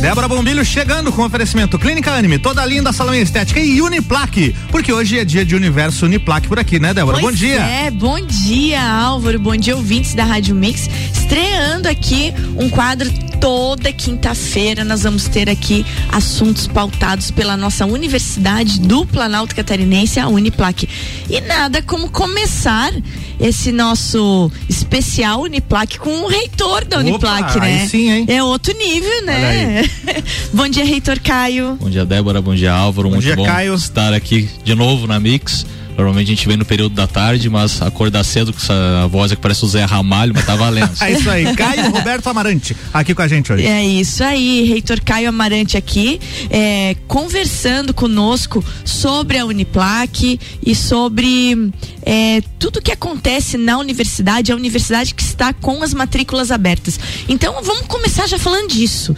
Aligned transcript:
Débora 0.00 0.26
Bombilho 0.26 0.64
chegando 0.64 1.12
com 1.12 1.22
oferecimento 1.22 1.78
Clínica 1.78 2.10
Anime, 2.12 2.38
toda 2.38 2.64
linda, 2.64 2.90
salão 2.90 3.14
estética 3.14 3.60
e 3.60 3.82
Uniplaque, 3.82 4.56
porque 4.70 4.90
hoje 4.90 5.18
é 5.18 5.26
dia 5.26 5.44
de 5.44 5.54
Universo 5.54 6.06
Uniplaque 6.06 6.48
por 6.48 6.58
aqui, 6.58 6.78
né, 6.78 6.94
Débora? 6.94 7.18
Pois 7.20 7.34
bom 7.34 7.38
dia. 7.38 7.60
É, 7.60 7.90
bom 7.90 8.18
dia, 8.18 8.82
Álvaro, 8.82 9.38
bom 9.38 9.54
dia, 9.54 9.76
ouvintes 9.76 10.14
da 10.14 10.24
Rádio 10.24 10.54
Mix. 10.54 10.88
Estreando 11.12 11.86
aqui 11.86 12.32
um 12.56 12.70
quadro 12.70 13.10
toda 13.40 13.90
quinta-feira, 13.92 14.84
nós 14.84 15.02
vamos 15.02 15.26
ter 15.26 15.48
aqui 15.48 15.84
assuntos 16.12 16.66
pautados 16.66 17.30
pela 17.30 17.56
nossa 17.56 17.86
Universidade 17.86 18.78
do 18.80 19.06
Planalto 19.06 19.54
Catarinense, 19.54 20.20
a 20.20 20.28
Uniplaque. 20.28 20.88
E 21.28 21.40
nada 21.40 21.80
como 21.80 22.10
começar 22.10 22.92
esse 23.40 23.72
nosso 23.72 24.52
especial 24.68 25.40
Uniplaque 25.42 25.98
com 25.98 26.24
o 26.24 26.26
reitor 26.28 26.84
da 26.84 26.98
Uniplaque, 26.98 27.56
Opa, 27.56 27.60
né? 27.60 27.80
aí 27.82 27.88
sim, 27.88 28.10
hein? 28.10 28.26
É 28.28 28.42
outro 28.42 28.76
nível, 28.76 29.24
né? 29.24 29.82
bom 30.52 30.68
dia, 30.68 30.84
reitor 30.84 31.18
Caio. 31.18 31.78
Bom 31.80 31.88
dia, 31.88 32.04
Débora. 32.04 32.42
Bom 32.42 32.54
dia, 32.54 32.72
Álvaro. 32.72 33.08
Bom 33.08 33.14
Muito 33.14 33.24
dia, 33.24 33.36
bom 33.36 33.46
Caio. 33.46 33.74
estar 33.74 34.12
aqui 34.12 34.50
de 34.62 34.74
novo 34.74 35.06
na 35.06 35.18
Mix. 35.18 35.64
Normalmente 36.00 36.28
a 36.28 36.34
gente 36.34 36.48
vem 36.48 36.56
no 36.56 36.64
período 36.64 36.94
da 36.94 37.06
tarde, 37.06 37.50
mas 37.50 37.82
acordar 37.82 38.24
cedo 38.24 38.52
com 38.52 38.58
essa 38.58 39.06
voz 39.08 39.30
que 39.32 39.36
parece 39.36 39.64
o 39.64 39.68
Zé 39.68 39.84
Ramalho, 39.84 40.32
mas 40.34 40.46
tá 40.46 40.56
valendo. 40.56 40.90
É 41.00 41.12
isso 41.12 41.30
aí, 41.30 41.54
Caio 41.56 41.90
Roberto 41.90 42.26
Amarante, 42.28 42.76
aqui 42.92 43.14
com 43.14 43.22
a 43.22 43.28
gente 43.28 43.52
hoje. 43.52 43.66
É 43.66 43.84
isso 43.84 44.22
aí, 44.22 44.64
reitor 44.64 45.00
Caio 45.00 45.28
Amarante 45.28 45.76
aqui, 45.76 46.20
é, 46.48 46.96
conversando 47.06 47.92
conosco 47.92 48.64
sobre 48.84 49.38
a 49.38 49.44
Uniplaque 49.44 50.38
e 50.64 50.74
sobre 50.74 51.70
é, 52.02 52.42
tudo 52.58 52.82
que 52.82 52.92
acontece 52.92 53.56
na 53.56 53.78
universidade, 53.78 54.52
a 54.52 54.56
universidade 54.56 55.14
que 55.14 55.22
está 55.22 55.52
com 55.52 55.82
as 55.82 55.92
matrículas 55.92 56.50
abertas. 56.50 56.98
Então 57.28 57.62
vamos 57.62 57.86
começar 57.86 58.26
já 58.26 58.38
falando 58.38 58.68
disso. 58.68 59.14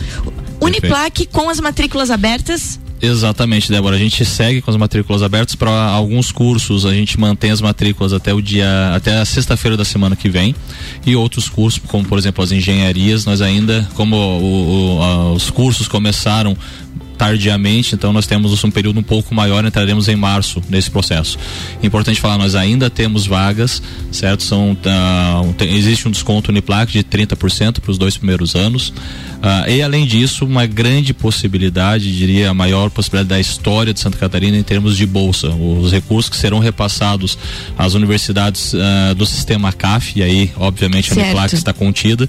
Uniplaque 0.60 1.26
com 1.26 1.48
as 1.48 1.60
matrículas 1.60 2.10
abertas. 2.10 2.78
Exatamente, 3.04 3.68
Débora. 3.68 3.96
A 3.96 3.98
gente 3.98 4.24
segue 4.24 4.62
com 4.62 4.70
as 4.70 4.76
matrículas 4.76 5.24
abertas 5.24 5.56
para 5.56 5.70
alguns 5.88 6.30
cursos. 6.30 6.86
A 6.86 6.94
gente 6.94 7.18
mantém 7.18 7.50
as 7.50 7.60
matrículas 7.60 8.12
até 8.12 8.32
o 8.32 8.40
dia, 8.40 8.94
até 8.94 9.18
a 9.18 9.24
sexta-feira 9.24 9.76
da 9.76 9.84
semana 9.84 10.14
que 10.14 10.28
vem. 10.28 10.54
E 11.04 11.16
outros 11.16 11.48
cursos, 11.48 11.82
como 11.88 12.04
por 12.04 12.16
exemplo 12.16 12.44
as 12.44 12.52
engenharias, 12.52 13.24
nós 13.24 13.40
ainda, 13.40 13.88
como 13.94 14.14
o, 14.14 14.98
o, 14.98 15.02
a, 15.02 15.32
os 15.32 15.50
cursos 15.50 15.88
começaram 15.88 16.56
tardiamente, 17.22 17.94
então 17.94 18.12
nós 18.12 18.26
temos 18.26 18.64
um 18.64 18.70
período 18.70 18.98
um 18.98 19.02
pouco 19.02 19.32
maior, 19.32 19.64
entraremos 19.64 20.08
em 20.08 20.16
março 20.16 20.60
nesse 20.68 20.90
processo. 20.90 21.38
Importante 21.80 22.20
falar, 22.20 22.36
nós 22.36 22.56
ainda 22.56 22.90
temos 22.90 23.28
vagas, 23.28 23.80
certo? 24.10 24.42
São, 24.42 24.72
uh, 24.72 25.52
tem, 25.52 25.72
existe 25.76 26.08
um 26.08 26.10
desconto 26.10 26.50
Uniplac 26.50 26.90
de 26.90 27.04
30% 27.04 27.78
para 27.78 27.92
os 27.92 27.96
dois 27.96 28.16
primeiros 28.16 28.56
anos. 28.56 28.88
Uh, 28.88 29.70
e 29.70 29.82
além 29.82 30.04
disso, 30.04 30.44
uma 30.44 30.66
grande 30.66 31.14
possibilidade, 31.14 32.12
diria 32.12 32.50
a 32.50 32.54
maior 32.54 32.90
possibilidade 32.90 33.28
da 33.28 33.38
história 33.38 33.94
de 33.94 34.00
Santa 34.00 34.18
Catarina 34.18 34.56
em 34.56 34.62
termos 34.64 34.96
de 34.96 35.06
bolsa. 35.06 35.48
Os 35.48 35.92
recursos 35.92 36.28
que 36.28 36.36
serão 36.36 36.58
repassados 36.58 37.38
às 37.78 37.94
universidades 37.94 38.72
uh, 38.72 39.14
do 39.14 39.26
sistema 39.26 39.72
CAF, 39.72 40.18
e 40.18 40.24
aí, 40.24 40.50
obviamente, 40.56 41.12
a 41.12 41.22
Uniplac 41.22 41.54
está 41.54 41.72
contida. 41.72 42.28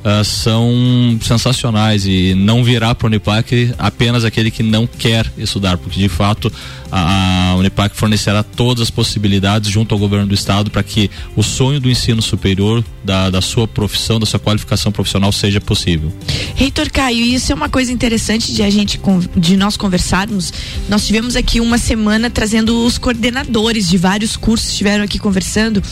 Uh, 0.00 0.24
são 0.24 1.18
sensacionais 1.20 2.06
e 2.06 2.34
não 2.34 2.64
virá 2.64 2.94
para 2.94 3.06
a 3.06 3.08
Uniplac 3.08 3.74
apenas 3.78 4.24
aquele 4.24 4.50
que 4.50 4.62
não 4.62 4.86
quer 4.86 5.30
estudar, 5.36 5.76
porque 5.76 6.00
de 6.00 6.08
fato 6.08 6.50
a, 6.90 7.50
a 7.50 7.56
Uniplac 7.56 7.94
fornecerá 7.94 8.42
todas 8.42 8.84
as 8.84 8.90
possibilidades 8.90 9.70
junto 9.70 9.94
ao 9.94 9.98
governo 9.98 10.26
do 10.26 10.34
estado 10.34 10.70
para 10.70 10.82
que 10.82 11.10
o 11.36 11.42
sonho 11.42 11.78
do 11.78 11.90
ensino 11.90 12.22
superior, 12.22 12.82
da, 13.04 13.28
da 13.28 13.42
sua 13.42 13.68
profissão, 13.68 14.18
da 14.18 14.24
sua 14.24 14.40
qualificação 14.40 14.90
profissional 14.90 15.30
seja 15.32 15.60
possível. 15.60 16.10
Reitor 16.54 16.90
Caio, 16.90 17.22
isso 17.22 17.52
é 17.52 17.54
uma 17.54 17.68
coisa 17.68 17.92
interessante 17.92 18.54
de 18.54 18.62
a 18.62 18.70
gente 18.70 18.98
de 19.36 19.54
nós 19.54 19.76
conversarmos. 19.76 20.50
Nós 20.88 21.06
tivemos 21.06 21.36
aqui 21.36 21.60
uma 21.60 21.76
semana 21.76 22.30
trazendo 22.30 22.86
os 22.86 22.96
coordenadores 22.96 23.86
de 23.86 23.98
vários 23.98 24.34
cursos 24.34 24.70
estiveram 24.70 25.04
aqui 25.04 25.18
conversando 25.18 25.82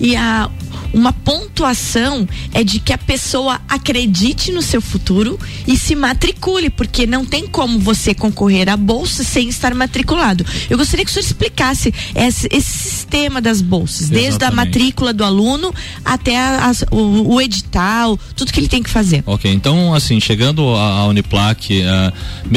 e 0.00 0.16
a 0.16 0.50
uma 0.92 1.12
pontuação 1.12 2.28
é 2.52 2.62
de 2.62 2.78
que 2.78 2.92
a 2.92 2.98
pessoa 2.98 3.51
acredite 3.68 4.52
no 4.52 4.62
seu 4.62 4.80
futuro 4.80 5.38
e 5.66 5.76
se 5.76 5.94
matricule, 5.94 6.70
porque 6.70 7.06
não 7.06 7.24
tem 7.24 7.46
como 7.46 7.78
você 7.78 8.14
concorrer 8.14 8.68
à 8.68 8.76
bolsa 8.76 9.24
sem 9.24 9.48
estar 9.48 9.74
matriculado. 9.74 10.44
Eu 10.68 10.78
gostaria 10.78 11.04
que 11.04 11.10
o 11.10 11.14
senhor 11.14 11.24
explicasse 11.24 11.92
esse, 12.14 12.48
esse 12.50 12.78
sistema 12.78 13.40
das 13.40 13.60
bolsas, 13.60 14.02
Exatamente. 14.02 14.22
desde 14.22 14.44
a 14.44 14.50
matrícula 14.50 15.12
do 15.12 15.24
aluno 15.24 15.74
até 16.04 16.38
a, 16.38 16.70
a, 16.70 16.94
o, 16.94 17.34
o, 17.34 17.40
edital, 17.40 18.18
tudo 18.36 18.52
que 18.52 18.60
ele 18.60 18.68
tem 18.68 18.82
que 18.82 18.90
fazer. 18.90 19.22
Ok, 19.26 19.52
então 19.52 19.94
assim, 19.94 20.20
chegando 20.20 20.62
à 20.74 21.06
Uniplac, 21.06 21.80
uh, 21.80 22.12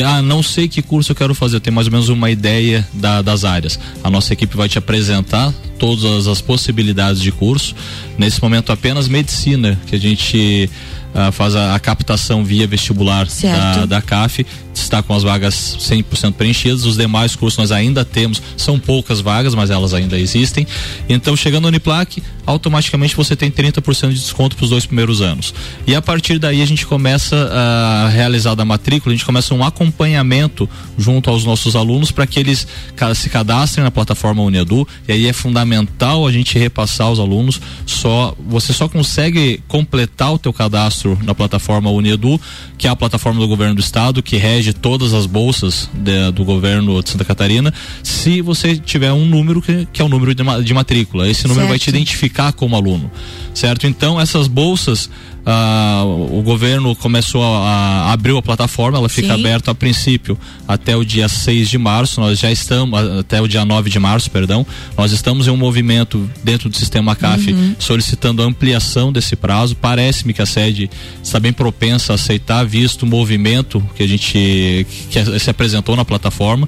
ah, 0.06 0.22
não 0.22 0.44
sei 0.44 0.68
que 0.68 0.82
curso 0.82 1.12
eu 1.12 1.16
quero 1.16 1.34
fazer, 1.34 1.58
eu 1.58 1.62
tenho 1.62 1.76
mais 1.76 1.88
ou 1.88 1.92
menos 1.92 2.10
uma 2.10 2.30
ideia 2.30 2.88
da, 2.94 3.22
das 3.22 3.44
áreas. 3.44 3.80
A 4.04 4.10
nossa 4.10 4.34
equipe 4.34 4.56
vai 4.56 4.70
te 4.70 4.78
apresentar 4.78 5.54
todas 5.78 6.28
as 6.28 6.42
possibilidades 6.42 7.22
de 7.22 7.32
curso. 7.32 7.76
Nesse 8.18 8.42
momento, 8.42 8.72
apenas 8.72 9.08
medicina, 9.08 9.80
que 9.88 9.96
a 9.96 10.00
gente 10.00 10.70
uh, 11.16 11.32
faz 11.32 11.56
a, 11.56 11.74
a, 11.74 11.80
captação 11.80 12.44
via 12.44 12.68
vestibular 12.68 13.26
da, 13.42 13.86
da 13.86 14.02
CAF, 14.02 14.46
está 14.74 15.02
com 15.02 15.14
as 15.14 15.24
vagas 15.24 15.78
100% 15.80 16.34
preenchidas. 16.34 16.86
Os 16.86 16.98
demais 16.98 17.36
cursos 17.36 17.58
nós 17.58 17.72
ainda 17.72 18.04
temos, 18.04 18.42
são 18.58 18.78
poucas 18.78 19.22
vagas, 19.22 19.56
mas 19.56 19.70
elas 19.70 19.94
ainda 19.94 20.20
existem. 20.20 20.68
Então, 21.08 21.36
chegando 21.36 21.64
no 21.64 21.68
Uniplac, 21.70 22.22
automaticamente 22.46 23.16
você 23.16 23.36
tem 23.36 23.50
30% 23.50 24.10
de 24.10 24.16
desconto 24.16 24.56
para 24.56 24.66
os 24.66 24.70
dois 24.70 24.86
primeiros 24.86 25.22
anos. 25.22 25.54
E 25.88 25.96
a 25.96 26.02
partir 26.02 26.38
daí 26.38 26.62
a 26.62 26.66
gente 26.66 26.86
começa 26.86 27.36
a 27.52 28.10
realizar 28.10 28.56
da 28.56 28.66
matrícula, 28.66 29.14
a 29.14 29.18
gente 29.18 29.26
começa 29.26 29.54
um 29.54 29.64
acompanhamento 29.64 30.70
junto 30.98 31.30
aos 31.30 31.46
nossos 31.46 31.76
alunos 31.76 32.12
para 32.12 32.28
que 32.28 32.40
eles 32.40 32.68
se 33.16 33.30
cadastrem 33.30 33.84
na 33.84 33.92
plataforma 33.92 34.44
Unedu. 34.44 34.88
E 35.08 35.14
aí 35.14 35.28
é 35.28 35.34
fundamental 35.34 36.28
a 36.28 36.32
gente 36.32 36.60
repassar 36.60 37.10
os 37.10 37.20
alunos. 37.20 37.62
Só 37.86 38.36
você 38.48 38.74
só 38.74 38.88
consegue 38.88 39.62
completar 39.68 40.34
o 40.34 40.38
teu 40.38 40.52
cadastro 40.52 41.05
na 41.24 41.36
plataforma 41.36 41.90
Unedu, 41.90 42.40
que 42.78 42.88
é 42.88 42.90
a 42.90 42.96
plataforma 42.96 43.40
do 43.40 43.48
governo 43.48 43.76
do 43.76 43.82
estado 43.82 44.24
que 44.24 44.38
rege 44.38 44.74
todas 44.74 45.14
as 45.14 45.26
bolsas 45.26 45.90
de, 45.94 46.32
do 46.32 46.44
governo 46.44 47.02
de 47.04 47.10
Santa 47.10 47.26
Catarina, 47.26 47.74
se 48.02 48.42
você 48.42 48.78
tiver 48.78 49.12
um 49.12 49.26
número 49.26 49.62
que, 49.62 49.88
que 49.92 50.02
é 50.02 50.06
o 50.06 50.10
número 50.10 50.34
de, 50.34 50.44
de 50.64 50.74
matrícula. 50.74 51.30
Esse 51.30 51.44
número 51.44 51.62
certo. 51.62 51.70
vai 51.70 51.80
te 51.80 51.90
identificar 51.90 52.54
como 52.54 52.76
aluno, 52.76 53.12
certo? 53.54 53.86
Então 53.88 54.20
essas 54.20 54.48
bolsas 54.48 55.10
ah, 55.46 56.04
o 56.06 56.42
governo 56.42 56.96
começou 56.96 57.44
a, 57.44 57.60
a, 57.60 58.14
abriu 58.14 58.36
a 58.38 58.42
plataforma, 58.42 58.98
ela 58.98 59.08
fica 59.08 59.28
Sim. 59.28 59.42
aberta 59.42 59.72
a 59.72 59.76
princípio 59.76 60.38
até 60.68 60.98
o 60.98 61.06
dia 61.06 61.28
6 61.28 61.70
de 61.70 61.78
março, 61.78 62.20
nós 62.20 62.40
já 62.40 62.52
estamos 62.52 63.00
até 63.20 63.40
o 63.40 63.48
dia 63.48 63.64
9 63.64 63.90
de 63.90 64.00
março, 64.00 64.32
perdão. 64.32 64.66
Nós 64.98 65.12
estamos 65.12 65.48
em 65.48 65.52
um 65.52 65.58
movimento 65.58 66.28
dentro 66.44 66.68
do 66.68 66.76
sistema 66.76 67.16
CAF 67.16 67.54
uhum. 67.54 67.76
solicitando 67.78 68.42
ampliação 68.42 69.14
desse 69.14 69.36
prazo. 69.36 69.76
Parece-me 69.76 70.34
que 70.34 70.42
a 70.42 70.48
sede 70.48 70.90
está 71.22 71.40
bem 71.40 71.54
propensa 71.54 72.14
a 72.14 72.16
aceitar 72.16 72.66
visto 72.66 73.04
o 73.04 73.06
movimento 73.06 73.84
que 73.96 74.04
a 74.04 74.08
gente 74.08 74.86
que 75.10 75.40
se 75.40 75.50
apresentou 75.50 75.96
na 75.96 76.06
plataforma. 76.06 76.68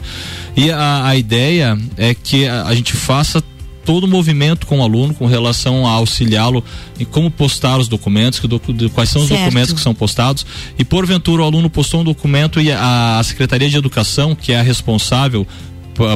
E 0.55 0.71
a, 0.71 1.07
a 1.07 1.15
ideia 1.15 1.77
é 1.97 2.13
que 2.13 2.47
a, 2.47 2.63
a 2.63 2.75
gente 2.75 2.93
faça 2.93 3.43
todo 3.87 4.03
o 4.03 4.07
movimento 4.07 4.67
com 4.67 4.79
o 4.79 4.83
aluno 4.83 5.13
com 5.13 5.25
relação 5.25 5.87
a 5.87 5.91
auxiliá-lo 5.91 6.61
em 6.99 7.05
como 7.05 7.31
postar 7.31 7.77
os 7.77 7.87
documentos, 7.87 8.37
que 8.37 8.45
do, 8.45 8.59
de, 8.73 8.89
quais 8.89 9.09
são 9.09 9.21
os 9.21 9.29
certo. 9.29 9.45
documentos 9.45 9.71
que 9.71 9.79
são 9.79 9.95
postados. 9.95 10.45
E 10.77 10.83
porventura 10.83 11.41
o 11.41 11.45
aluno 11.45 11.69
postou 11.69 12.01
um 12.01 12.03
documento 12.03 12.59
e 12.59 12.69
a, 12.69 13.17
a 13.17 13.23
Secretaria 13.23 13.69
de 13.69 13.77
Educação, 13.77 14.35
que 14.35 14.51
é 14.51 14.59
a 14.59 14.61
responsável 14.61 15.47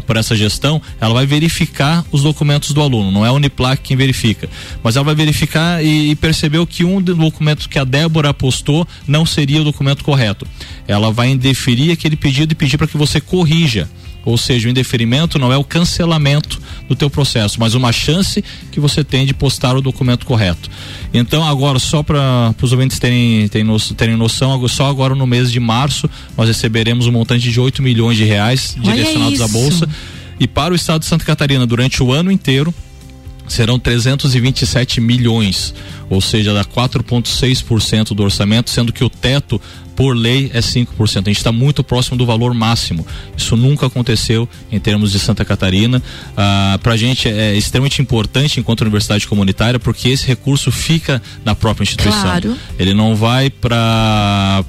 por 0.05 0.17
essa 0.17 0.35
gestão, 0.35 0.81
ela 0.99 1.13
vai 1.13 1.25
verificar 1.25 2.05
os 2.11 2.23
documentos 2.23 2.71
do 2.71 2.81
aluno, 2.81 3.11
não 3.11 3.25
é 3.25 3.29
a 3.29 3.33
Uniplac 3.33 3.81
quem 3.81 3.97
verifica, 3.97 4.49
mas 4.83 4.95
ela 4.95 5.05
vai 5.05 5.15
verificar 5.15 5.83
e, 5.83 6.11
e 6.11 6.15
percebeu 6.15 6.65
que 6.67 6.83
um 6.83 7.01
documento 7.01 7.67
que 7.67 7.79
a 7.79 7.83
Débora 7.83 8.29
apostou 8.29 8.87
não 9.07 9.25
seria 9.25 9.61
o 9.61 9.63
documento 9.63 10.03
correto. 10.03 10.45
Ela 10.87 11.11
vai 11.11 11.29
indeferir 11.29 11.91
aquele 11.91 12.15
pedido 12.15 12.51
e 12.51 12.55
pedir 12.55 12.77
para 12.77 12.87
que 12.87 12.97
você 12.97 13.19
corrija. 13.19 13.89
Ou 14.23 14.37
seja, 14.37 14.67
o 14.67 14.71
indeferimento 14.71 15.39
não 15.39 15.51
é 15.51 15.57
o 15.57 15.63
cancelamento 15.63 16.61
do 16.87 16.95
teu 16.95 17.09
processo, 17.09 17.59
mas 17.59 17.73
uma 17.73 17.91
chance 17.91 18.43
que 18.71 18.79
você 18.79 19.03
tem 19.03 19.25
de 19.25 19.33
postar 19.33 19.75
o 19.75 19.81
documento 19.81 20.25
correto. 20.25 20.69
Então, 21.13 21.43
agora, 21.43 21.79
só 21.79 22.03
para 22.03 22.53
os 22.61 22.71
ouvintes 22.71 22.99
terem, 22.99 23.47
terem, 23.47 23.65
no, 23.65 23.79
terem 23.79 24.15
noção, 24.15 24.67
só 24.67 24.87
agora 24.87 25.15
no 25.15 25.25
mês 25.25 25.51
de 25.51 25.59
março 25.59 26.09
nós 26.37 26.47
receberemos 26.47 27.07
um 27.07 27.11
montante 27.11 27.49
de 27.49 27.59
8 27.59 27.81
milhões 27.81 28.17
de 28.17 28.23
reais 28.23 28.75
direcionados 28.79 29.41
à 29.41 29.47
Bolsa. 29.47 29.89
E 30.39 30.47
para 30.47 30.73
o 30.73 30.75
estado 30.75 31.01
de 31.01 31.07
Santa 31.07 31.23
Catarina, 31.23 31.65
durante 31.65 32.01
o 32.01 32.11
ano 32.11 32.31
inteiro, 32.31 32.73
serão 33.47 33.77
327 33.77 35.01
milhões, 35.01 35.73
ou 36.09 36.21
seja, 36.21 36.53
dá 36.53 36.63
4,6% 36.63 38.15
do 38.15 38.23
orçamento, 38.23 38.69
sendo 38.69 38.93
que 38.93 39.03
o 39.03 39.09
teto 39.09 39.61
por 40.01 40.17
lei 40.17 40.49
é 40.51 40.61
5%. 40.61 40.87
A 40.99 41.29
gente 41.29 41.37
está 41.37 41.51
muito 41.51 41.83
próximo 41.83 42.17
do 42.17 42.25
valor 42.25 42.55
máximo. 42.55 43.05
Isso 43.37 43.55
nunca 43.55 43.85
aconteceu 43.85 44.49
em 44.71 44.79
termos 44.79 45.11
de 45.11 45.19
Santa 45.19 45.45
Catarina. 45.45 46.01
Ah, 46.35 46.79
Para 46.81 46.93
a 46.93 46.97
gente 46.97 47.29
é 47.29 47.55
extremamente 47.55 48.01
importante 48.01 48.59
enquanto 48.59 48.81
universidade 48.81 49.27
comunitária, 49.27 49.79
porque 49.79 50.09
esse 50.09 50.25
recurso 50.25 50.71
fica 50.71 51.21
na 51.45 51.53
própria 51.53 51.83
instituição. 51.83 52.19
Claro. 52.19 52.57
Ele 52.79 52.95
não 52.95 53.15
vai 53.15 53.51
para 53.51 54.65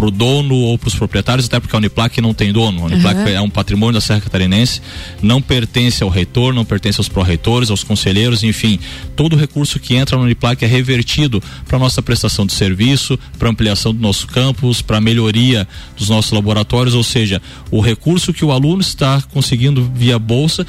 o 0.00 0.10
dono 0.10 0.56
ou 0.56 0.76
para 0.76 0.88
os 0.88 0.96
proprietários, 0.96 1.46
até 1.46 1.60
porque 1.60 1.76
a 1.76 1.78
Uniplac 1.78 2.20
não 2.20 2.34
tem 2.34 2.52
dono. 2.52 2.82
A 2.82 2.86
Uniplac 2.86 3.20
uhum. 3.20 3.28
é 3.28 3.40
um 3.40 3.48
patrimônio 3.48 3.94
da 3.94 4.00
Serra 4.00 4.22
Catarinense, 4.22 4.82
não 5.22 5.40
pertence 5.40 6.02
ao 6.02 6.08
reitor, 6.08 6.52
não 6.52 6.64
pertence 6.64 6.98
aos 6.98 7.08
pró-reitores, 7.08 7.70
aos 7.70 7.84
conselheiros, 7.84 8.42
enfim. 8.42 8.80
Todo 9.14 9.36
recurso 9.36 9.78
que 9.78 9.94
entra 9.94 10.16
na 10.16 10.24
Uniplac 10.24 10.64
é 10.64 10.66
revertido 10.66 11.40
para 11.68 11.78
nossa 11.78 12.02
prestação 12.02 12.44
de 12.44 12.52
serviço, 12.52 13.16
para 13.38 13.48
ampliação 13.48 13.94
do 13.94 14.00
nosso 14.00 14.26
campus, 14.72 14.80
para 14.80 15.00
melhoria 15.00 15.68
dos 15.96 16.08
nossos 16.08 16.32
laboratórios, 16.32 16.94
ou 16.94 17.04
seja, 17.04 17.40
o 17.70 17.80
recurso 17.80 18.32
que 18.32 18.44
o 18.44 18.50
aluno 18.50 18.80
está 18.80 19.22
conseguindo 19.32 19.90
via 19.94 20.18
bolsa 20.18 20.66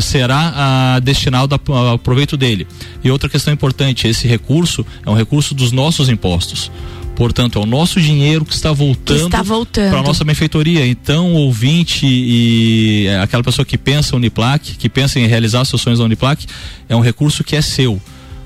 será 0.00 0.52
ah, 0.54 1.00
destinado 1.00 1.60
ao 1.68 1.98
proveito 1.98 2.36
dele. 2.36 2.66
E 3.04 3.10
outra 3.10 3.28
questão 3.28 3.52
importante, 3.52 4.08
esse 4.08 4.26
recurso 4.26 4.84
é 5.04 5.10
um 5.10 5.14
recurso 5.14 5.54
dos 5.54 5.70
nossos 5.70 6.08
impostos. 6.08 6.70
Portanto, 7.14 7.58
é 7.58 7.62
o 7.62 7.66
nosso 7.66 8.00
dinheiro 8.00 8.42
que 8.42 8.54
está 8.54 8.72
voltando, 8.72 9.28
voltando. 9.44 9.90
para 9.90 10.00
a 10.00 10.02
nossa 10.02 10.24
benfeitoria. 10.24 10.86
Então, 10.86 11.34
o 11.34 11.36
ouvinte 11.40 12.06
e 12.06 13.06
é, 13.06 13.20
aquela 13.20 13.42
pessoa 13.42 13.66
que 13.66 13.76
pensa 13.76 14.16
Uniplac, 14.16 14.76
que 14.76 14.88
pensa 14.88 15.20
em 15.20 15.26
realizar 15.26 15.64
seus 15.66 15.82
sonhos 15.82 15.98
da 15.98 16.06
Uniplac, 16.06 16.46
é 16.88 16.96
um 16.96 17.00
recurso 17.00 17.44
que 17.44 17.54
é 17.54 17.60
seu. 17.60 18.00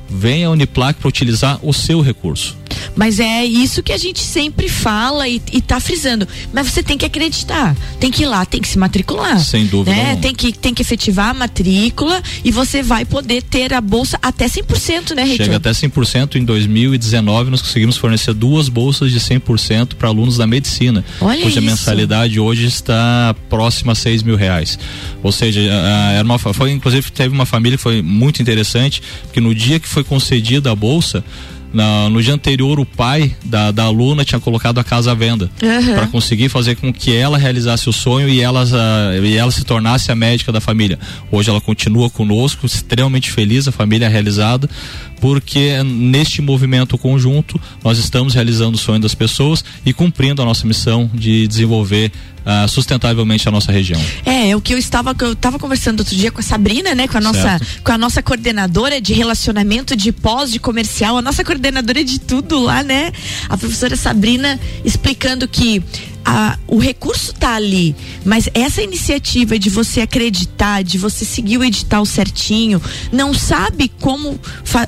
Venha 0.08 0.48
a 0.48 0.50
Uniplac 0.50 0.98
para 0.98 1.08
utilizar 1.08 1.58
o 1.62 1.72
seu 1.72 2.00
recurso. 2.00 2.56
Mas 2.94 3.20
é 3.20 3.44
isso 3.44 3.82
que 3.82 3.92
a 3.92 3.98
gente 3.98 4.20
sempre 4.20 4.68
fala 4.68 5.28
e, 5.28 5.40
e 5.52 5.60
tá 5.60 5.78
frisando. 5.80 6.26
Mas 6.52 6.68
você 6.68 6.82
tem 6.82 6.96
que 6.96 7.04
acreditar, 7.04 7.76
tem 8.00 8.10
que 8.10 8.22
ir 8.22 8.26
lá, 8.26 8.44
tem 8.44 8.60
que 8.60 8.68
se 8.68 8.78
matricular. 8.78 9.38
Sem 9.40 9.66
dúvida. 9.66 9.94
Né? 9.94 10.16
Tem, 10.16 10.34
que, 10.34 10.52
tem 10.52 10.72
que 10.72 10.82
efetivar 10.82 11.30
a 11.30 11.34
matrícula 11.34 12.22
e 12.44 12.50
você 12.50 12.82
vai 12.82 13.04
poder 13.04 13.42
ter 13.42 13.74
a 13.74 13.80
bolsa 13.80 14.18
até 14.22 14.46
100%, 14.46 15.14
né, 15.14 15.24
Reitor? 15.24 15.46
Chega 15.46 15.56
até 15.56 15.70
100%. 15.70 16.36
Em 16.36 16.44
2019, 16.44 17.50
nós 17.50 17.60
conseguimos 17.60 17.96
fornecer 17.96 18.32
duas 18.32 18.68
bolsas 18.68 19.10
de 19.12 19.20
100% 19.20 19.94
para 19.94 20.08
alunos 20.08 20.36
da 20.36 20.46
medicina, 20.46 21.04
Olha 21.20 21.42
cuja 21.42 21.58
isso. 21.58 21.68
mensalidade 21.68 22.40
hoje 22.40 22.66
está 22.66 23.34
próxima 23.48 23.92
a 23.92 23.94
6 23.94 24.22
mil 24.22 24.36
reais. 24.36 24.78
Ou 25.22 25.32
seja, 25.32 25.60
era 25.60 26.24
uma, 26.24 26.38
foi, 26.38 26.70
inclusive 26.70 27.10
teve 27.10 27.34
uma 27.34 27.46
família 27.46 27.76
que 27.76 27.82
foi 27.82 28.00
muito 28.02 28.40
interessante, 28.40 29.02
que 29.32 29.40
no 29.40 29.54
dia 29.54 29.78
que 29.78 29.88
foi 29.96 30.04
concedida 30.04 30.70
a 30.70 30.74
bolsa, 30.74 31.24
na, 31.72 32.10
no 32.10 32.22
dia 32.22 32.34
anterior, 32.34 32.78
o 32.78 32.84
pai 32.84 33.34
da, 33.42 33.70
da 33.70 33.84
aluna 33.84 34.26
tinha 34.26 34.38
colocado 34.38 34.78
a 34.78 34.84
casa 34.84 35.12
à 35.12 35.14
venda 35.14 35.50
Uhum. 35.62 35.94
para 35.94 36.06
conseguir 36.06 36.50
fazer 36.50 36.76
com 36.76 36.92
que 36.92 37.14
ela 37.16 37.38
realizasse 37.38 37.88
o 37.88 37.92
sonho 37.92 38.28
e 38.28 38.40
ela, 38.42 38.62
ah, 38.62 39.16
e 39.16 39.34
ela 39.36 39.50
se 39.50 39.64
tornasse 39.64 40.12
a 40.12 40.14
médica 40.14 40.52
da 40.52 40.60
família. 40.60 40.98
Hoje 41.32 41.48
ela 41.48 41.62
continua 41.62 42.10
conosco, 42.10 42.66
extremamente 42.66 43.30
feliz, 43.30 43.66
a 43.66 43.72
família 43.72 44.06
realizada, 44.06 44.68
porque 45.20 45.82
neste 45.82 46.42
movimento 46.42 46.98
conjunto 46.98 47.60
nós 47.82 47.98
estamos 47.98 48.34
realizando 48.34 48.76
o 48.76 48.78
sonho 48.78 49.00
das 49.00 49.14
pessoas 49.14 49.64
e 49.84 49.92
cumprindo 49.92 50.42
a 50.42 50.44
nossa 50.44 50.66
missão 50.66 51.10
de 51.14 51.46
desenvolver 51.46 52.12
ah, 52.48 52.68
sustentavelmente 52.68 53.48
a 53.48 53.50
nossa 53.50 53.72
região. 53.72 54.00
É, 54.24 54.50
é 54.50 54.56
o 54.56 54.60
que 54.60 54.72
eu 54.72 54.78
estava, 54.78 55.16
eu 55.20 55.32
estava 55.32 55.58
conversando 55.58 55.98
outro 55.98 56.14
dia 56.14 56.30
com 56.30 56.38
a 56.38 56.44
Sabrina, 56.44 56.94
né? 56.94 57.08
Com 57.08 57.18
a 57.18 57.20
nossa, 57.20 57.42
Certo. 57.42 57.82
com 57.82 57.90
a 57.90 57.98
nossa 57.98 58.22
coordenadora 58.22 59.00
de 59.00 59.12
relacionamento 59.12 59.96
de 59.96 60.12
pós, 60.12 60.52
de 60.52 60.60
comercial, 60.60 61.18
a 61.18 61.22
nossa 61.22 61.44
coordenadora 61.44 62.04
de 62.04 62.20
tudo 62.20 62.60
lá, 62.60 62.84
né? 62.84 63.10
A 63.48 63.56
professora 63.56 63.96
Sabrina 63.96 64.60
explicando 64.84 65.48
que 65.48 65.82
a- 66.28 66.58
o 66.66 66.78
recurso 66.78 67.32
tá 67.32 67.54
ali, 67.54 67.94
mas 68.24 68.48
essa 68.52 68.82
iniciativa 68.82 69.56
de 69.56 69.70
você 69.70 70.00
acreditar, 70.00 70.82
de 70.82 70.98
você 70.98 71.24
seguir 71.24 71.56
o 71.56 71.62
edital 71.64 72.04
certinho, 72.04 72.82
não 73.12 73.32
sabe 73.32 73.88
como 74.00 74.38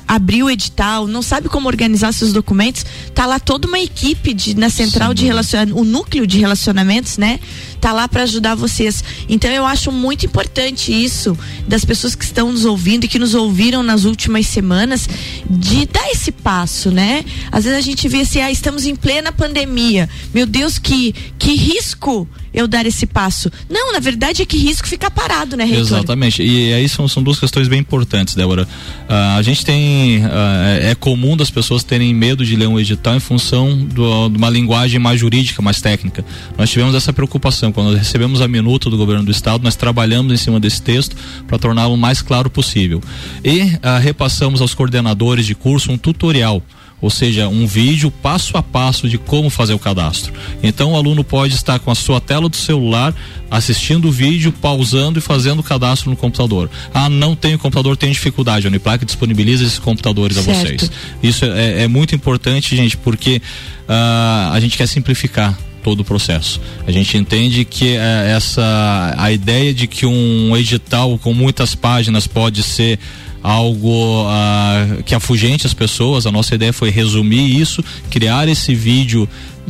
abrir 0.05 0.43
o 0.43 0.49
edital, 0.49 1.07
não 1.07 1.21
sabe 1.21 1.47
como 1.47 1.69
organizar 1.69 2.11
seus 2.11 2.33
documentos, 2.33 2.85
tá 3.15 3.25
lá 3.25 3.39
toda 3.39 3.69
uma 3.69 3.79
equipe 3.79 4.33
de, 4.33 4.53
na 4.53 4.69
central 4.69 5.09
Sem 5.09 5.15
de 5.15 5.25
relacionamento, 5.25 5.79
o 5.79 5.85
núcleo 5.85 6.27
de 6.27 6.37
relacionamentos, 6.39 7.17
né? 7.17 7.39
Tá 7.79 7.91
lá 7.91 8.07
para 8.07 8.23
ajudar 8.23 8.55
vocês. 8.55 9.03
Então 9.27 9.49
eu 9.49 9.65
acho 9.65 9.91
muito 9.91 10.25
importante 10.25 10.91
isso 10.91 11.37
das 11.67 11.85
pessoas 11.85 12.15
que 12.15 12.23
estão 12.23 12.51
nos 12.51 12.65
ouvindo 12.65 13.05
e 13.05 13.07
que 13.07 13.19
nos 13.19 13.33
ouviram 13.33 13.81
nas 13.81 14.03
últimas 14.05 14.47
semanas 14.47 15.07
de 15.49 15.85
dar 15.85 16.09
esse 16.11 16.31
passo, 16.31 16.91
né? 16.91 17.23
Às 17.51 17.63
vezes 17.63 17.79
a 17.79 17.81
gente 17.81 18.07
vê 18.07 18.21
assim, 18.21 18.41
ah, 18.41 18.51
estamos 18.51 18.85
em 18.85 18.95
plena 18.95 19.31
pandemia. 19.31 20.09
Meu 20.33 20.45
Deus, 20.45 20.77
que 20.77 21.13
que 21.49 21.55
risco 21.55 22.27
eu 22.53 22.67
dar 22.67 22.85
esse 22.85 23.05
passo. 23.05 23.51
Não, 23.69 23.91
na 23.93 23.99
verdade 23.99 24.41
é 24.41 24.45
que 24.45 24.57
risco 24.57 24.87
ficar 24.87 25.09
parado, 25.11 25.55
né, 25.55 25.63
reitor? 25.63 25.81
Exatamente. 25.97 26.41
E 26.43 26.73
aí 26.73 26.87
são, 26.89 27.07
são 27.07 27.21
duas 27.23 27.39
questões 27.39 27.67
bem 27.67 27.79
importantes, 27.79 28.35
Débora. 28.35 28.67
Ah, 29.07 29.35
a 29.37 29.41
gente 29.41 29.65
tem. 29.65 30.23
ah, 30.25 30.77
é 30.81 30.89
é 30.91 30.95
comum 30.95 31.37
das 31.37 31.49
pessoas 31.51 31.83
terem 31.83 32.13
medo 32.13 32.43
de 32.45 32.55
ler 32.55 32.67
um 32.67 32.79
edital 32.79 33.15
em 33.15 33.19
função 33.19 33.75
do- 33.77 34.29
de 34.29 34.37
uma 34.37 34.49
linguagem 34.49 34.99
mais 34.99 35.19
jurídica, 35.19 35.61
mais 35.61 35.81
técnica. 35.81 36.25
Nós 36.57 36.69
tivemos 36.69 36.95
essa 36.95 37.11
preocupação. 37.13 37.71
Quando 37.71 37.95
recebemos 37.95 38.41
a 38.41 38.47
minuta 38.47 38.89
do 38.89 38.97
governo 38.97 39.23
do 39.23 39.31
estado, 39.31 39.63
nós 39.63 39.75
trabalhamos 39.75 40.33
em 40.33 40.37
cima 40.37 40.59
desse 40.59 40.81
texto 40.81 41.15
para 41.47 41.57
torná-lo 41.59 41.93
o 41.93 41.97
mais 41.97 42.21
claro 42.21 42.49
possível. 42.49 43.01
E 43.43 43.77
ah, 43.83 43.97
repassamos 43.99 44.61
aos 44.61 44.73
coordenadores 44.73 45.45
de 45.45 45.53
curso 45.55 45.91
um 45.91 45.97
tutorial 45.97 46.61
ou 47.01 47.09
seja, 47.09 47.47
um 47.47 47.65
vídeo 47.65 48.11
passo 48.11 48.57
a 48.57 48.63
passo 48.63 49.07
de 49.07 49.17
como 49.17 49.49
fazer 49.49 49.73
o 49.73 49.79
cadastro. 49.79 50.33
Então 50.61 50.93
o 50.93 50.95
aluno 50.95 51.23
pode 51.23 51.55
estar 51.55 51.79
com 51.79 51.91
a 51.91 51.95
sua 51.95 52.19
tela 52.19 52.49
do 52.49 52.55
celular 52.55 53.13
assistindo 53.49 54.07
o 54.07 54.11
vídeo, 54.11 54.51
pausando 54.51 55.19
e 55.19 55.21
fazendo 55.21 55.59
o 55.59 55.63
cadastro 55.63 56.09
no 56.09 56.15
computador. 56.15 56.69
Ah, 56.93 57.09
não 57.09 57.35
tenho 57.35 57.57
computador, 57.57 57.97
tenho 57.97 58.13
dificuldade. 58.13 58.67
A 58.67 58.69
Uniplac 58.69 59.03
disponibiliza 59.05 59.63
esses 59.63 59.79
computadores 59.79 60.37
a 60.37 60.43
Certo. 60.43 60.59
vocês. 60.59 60.91
Isso 61.23 61.45
é, 61.45 61.83
é 61.83 61.87
muito 61.87 62.13
importante, 62.13 62.75
gente, 62.75 62.95
porque 62.97 63.41
ah, 63.87 64.51
a 64.53 64.59
gente 64.59 64.77
quer 64.77 64.87
simplificar 64.87 65.57
todo 65.83 66.01
o 66.01 66.05
processo. 66.05 66.59
A 66.85 66.91
gente 66.91 67.17
entende 67.17 67.65
que 67.65 67.95
eh, 67.95 68.33
essa 68.35 69.15
a 69.17 69.31
ideia 69.31 69.73
de 69.73 69.87
que 69.87 70.05
um 70.05 70.55
edital 70.55 71.17
com 71.17 71.33
muitas 71.33 71.73
páginas 71.73 72.27
pode 72.27 72.63
ser 72.63 72.99
algo 73.41 74.25
ah, 74.27 74.85
que 75.05 75.15
afugente 75.15 75.65
as 75.65 75.73
pessoas. 75.73 76.25
A 76.25 76.31
nossa 76.31 76.55
ideia 76.55 76.73
foi 76.73 76.89
resumir 76.89 77.59
isso, 77.59 77.83
criar 78.09 78.47
esse 78.47 78.75
vídeo, 78.75 79.27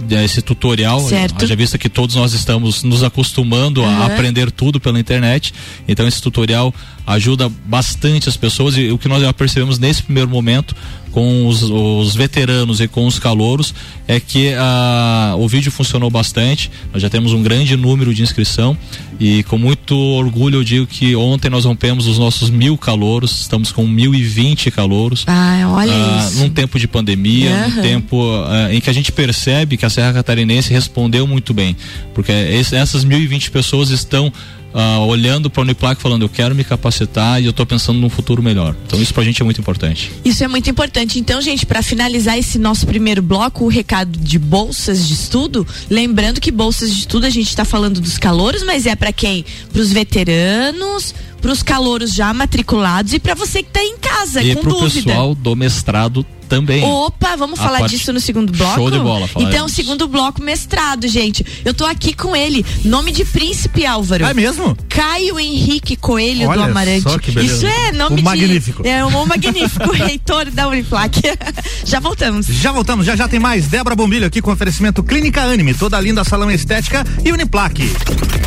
eh, 0.09 0.23
esse 0.23 0.41
tutorial. 0.41 0.99
Certo. 1.01 1.43
Haja 1.43 1.55
vista 1.55 1.77
que 1.77 1.89
todos 1.89 2.15
nós 2.15 2.33
estamos 2.33 2.83
nos 2.83 3.03
acostumando 3.03 3.83
Aham. 3.83 4.03
a 4.03 4.05
aprender 4.07 4.51
tudo 4.51 4.79
pela 4.79 4.99
internet. 4.99 5.53
Então 5.87 6.07
esse 6.07 6.21
tutorial 6.21 6.73
ajuda 7.05 7.49
bastante 7.65 8.29
as 8.29 8.37
pessoas 8.37 8.77
e 8.77 8.91
o 8.91 8.97
que 8.97 9.07
nós 9.07 9.21
já 9.21 9.33
percebemos 9.33 9.79
nesse 9.79 10.03
primeiro 10.03 10.29
momento 10.29 10.75
com 11.11 11.47
os, 11.47 11.63
os 11.63 12.15
veteranos 12.15 12.79
e 12.81 12.87
com 12.87 13.05
os 13.07 13.17
calouros 13.19 13.73
é 14.07 14.19
que 14.19 14.53
ah, 14.57 15.35
o 15.37 15.47
vídeo 15.47 15.71
funcionou 15.71 16.09
bastante. 16.09 16.69
Nós 16.93 17.01
já 17.01 17.09
temos 17.09 17.33
um 17.33 17.41
grande 17.43 17.75
número 17.75 18.13
de 18.13 18.21
inscrição 18.23 18.77
e 19.19 19.43
com 19.43 19.57
muito 19.57 19.95
orgulho 19.97 20.57
eu 20.59 20.63
digo 20.63 20.87
que 20.87 21.15
ontem 21.15 21.49
nós 21.49 21.65
rompemos 21.65 22.07
os 22.07 22.17
nossos 22.17 22.49
mil 22.49 22.77
calouros, 22.77 23.41
estamos 23.41 23.71
com 23.71 23.85
mil 23.87 24.13
e 24.15 24.23
vinte 24.23 24.71
calouros. 24.71 25.23
Ah, 25.27 25.71
olha 25.75 25.91
Ah, 25.93 26.25
isso. 26.27 26.39
num 26.39 26.49
tempo 26.49 26.79
de 26.79 26.87
pandemia, 26.87 27.51
Aham. 27.53 27.75
num 27.75 27.81
tempo 27.81 28.31
ah, 28.47 28.73
em 28.73 28.79
que 28.79 28.89
a 28.89 28.93
gente 28.93 29.11
percebe 29.11 29.77
que 29.77 29.85
a 29.85 29.89
Serra 29.89 30.13
Catarinense 30.13 30.71
respondeu 30.71 31.27
muito 31.27 31.53
bem, 31.53 31.75
porque 32.13 32.31
esse- 32.31 32.75
essas 32.75 33.03
1.020 33.03 33.49
pessoas 33.51 33.89
estão 33.89 34.31
ah, 34.73 34.99
olhando 34.99 35.49
para 35.49 35.61
a 35.61 35.63
Uniplac 35.63 36.01
falando 36.01 36.23
eu 36.23 36.29
quero 36.29 36.53
me 36.53 36.63
capacitar 36.63 37.41
e 37.41 37.45
eu 37.45 37.51
estou 37.51 37.65
pensando 37.65 37.99
num 37.99 38.09
futuro 38.09 38.41
melhor. 38.41 38.75
Então 38.85 39.01
isso 39.01 39.13
pra 39.13 39.23
gente 39.23 39.41
é 39.41 39.45
muito 39.45 39.59
importante. 39.59 40.11
Isso 40.23 40.43
é 40.43 40.47
muito 40.47 40.69
importante. 40.69 41.19
Então, 41.19 41.41
gente, 41.41 41.65
para 41.65 41.81
finalizar 41.81 42.37
esse 42.37 42.57
nosso 42.57 42.85
primeiro 42.85 43.21
bloco, 43.21 43.65
o 43.65 43.67
recado 43.67 44.17
de 44.17 44.37
bolsas 44.37 45.07
de 45.07 45.13
estudo, 45.13 45.65
lembrando 45.89 46.39
que 46.39 46.51
bolsas 46.51 46.91
de 46.91 46.99
estudo 46.99 47.25
a 47.25 47.29
gente 47.29 47.49
está 47.49 47.65
falando 47.65 47.99
dos 47.99 48.17
calouros, 48.17 48.63
mas 48.63 48.85
é 48.85 48.95
para 48.95 49.11
quem? 49.11 49.45
Para 49.71 49.81
os 49.81 49.91
veteranos, 49.91 51.13
para 51.41 51.51
os 51.51 51.63
calouros 51.63 52.13
já 52.13 52.33
matriculados 52.33 53.13
e 53.13 53.19
para 53.19 53.33
você 53.35 53.63
que 53.63 53.69
está 53.69 53.83
em 53.83 53.97
casa 53.97 54.41
e 54.41 54.55
com 54.55 54.61
pro 54.61 54.71
dúvida. 54.71 55.05
pessoal 55.09 55.35
do 55.35 55.55
mestrado 55.55 56.25
também. 56.47 56.83
Opa, 56.83 57.35
vamos 57.35 57.59
A 57.59 57.63
falar 57.63 57.79
parte- 57.81 57.95
disso 57.95 58.11
no 58.11 58.19
segundo 58.19 58.51
bloco? 58.51 58.73
Show 58.73 58.89
de 58.89 58.97
bola, 58.97 59.27
falaremos. 59.27 59.53
Então, 59.55 59.67
segundo 59.69 60.07
bloco, 60.07 60.41
mestrado, 60.41 61.07
gente. 61.07 61.45
Eu 61.63 61.75
tô 61.75 61.85
aqui 61.85 62.11
com 62.11 62.35
ele, 62.35 62.65
nome 62.83 63.11
de 63.11 63.23
príncipe 63.23 63.85
Álvaro. 63.85 64.25
É 64.25 64.33
mesmo? 64.33 64.75
Caio 64.89 65.39
Henrique 65.39 65.95
Coelho 65.95 66.45
do 66.45 66.49
Olha 66.49 66.65
Amarante. 66.65 67.03
só 67.03 67.19
que 67.19 67.31
beleza. 67.31 67.53
Isso 67.55 67.67
é 67.67 67.91
nome 67.91 68.13
O 68.13 68.17
de. 68.17 68.23
magnífico. 68.23 68.81
É 68.87 69.05
o 69.05 69.25
magnífico 69.27 69.91
reitor 69.93 70.49
da 70.49 70.67
Uniplac. 70.67 71.21
Já 71.85 71.99
voltamos. 71.99 72.47
Já 72.47 72.71
voltamos, 72.71 73.05
já 73.05 73.15
já 73.15 73.27
tem 73.27 73.39
mais. 73.39 73.67
Débora 73.67 73.95
Bombilho 73.95 74.25
aqui 74.25 74.41
com 74.41 74.51
oferecimento 74.51 75.01
Clínica 75.03 75.41
Anime, 75.43 75.73
toda 75.75 75.99
linda 76.01 76.23
salão 76.23 76.49
estética 76.51 77.05
e 77.23 77.31
Uniplaque. 77.31 77.83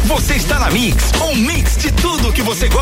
Você 0.07 0.35
está 0.35 0.59
na 0.59 0.71
Mix, 0.71 0.97
um 1.31 1.37
mix 1.37 1.77
de 1.79 1.91
tudo 1.93 2.33
que 2.33 2.43
você 2.43 2.69
gosta. 2.69 2.82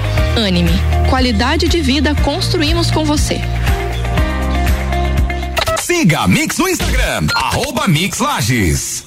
Anime, 0.35 0.71
qualidade 1.09 1.67
de 1.67 1.81
vida 1.81 2.15
construímos 2.15 2.89
com 2.89 3.03
você. 3.03 3.41
Siga 5.79 6.21
a 6.21 6.27
Mix 6.27 6.57
no 6.57 6.69
Instagram, 6.69 7.27
arroba 7.35 7.87
Mix 7.87 8.19
Lages. 8.19 9.03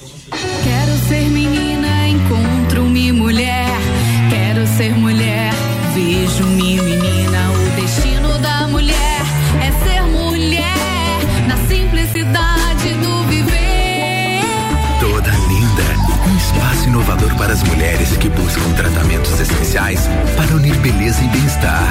As 17.55 17.63
mulheres 17.63 18.17
que 18.17 18.27
buscam 18.27 18.69
tratamentos 18.73 19.39
essenciais 19.39 20.09
para 20.35 20.53
unir 20.57 20.75
beleza 20.79 21.23
e 21.23 21.27
bem-estar. 21.29 21.87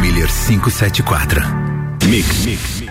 Miller 0.00 0.28
574. 0.28 1.42
Mix. 2.06 2.44
Mix. 2.44 2.82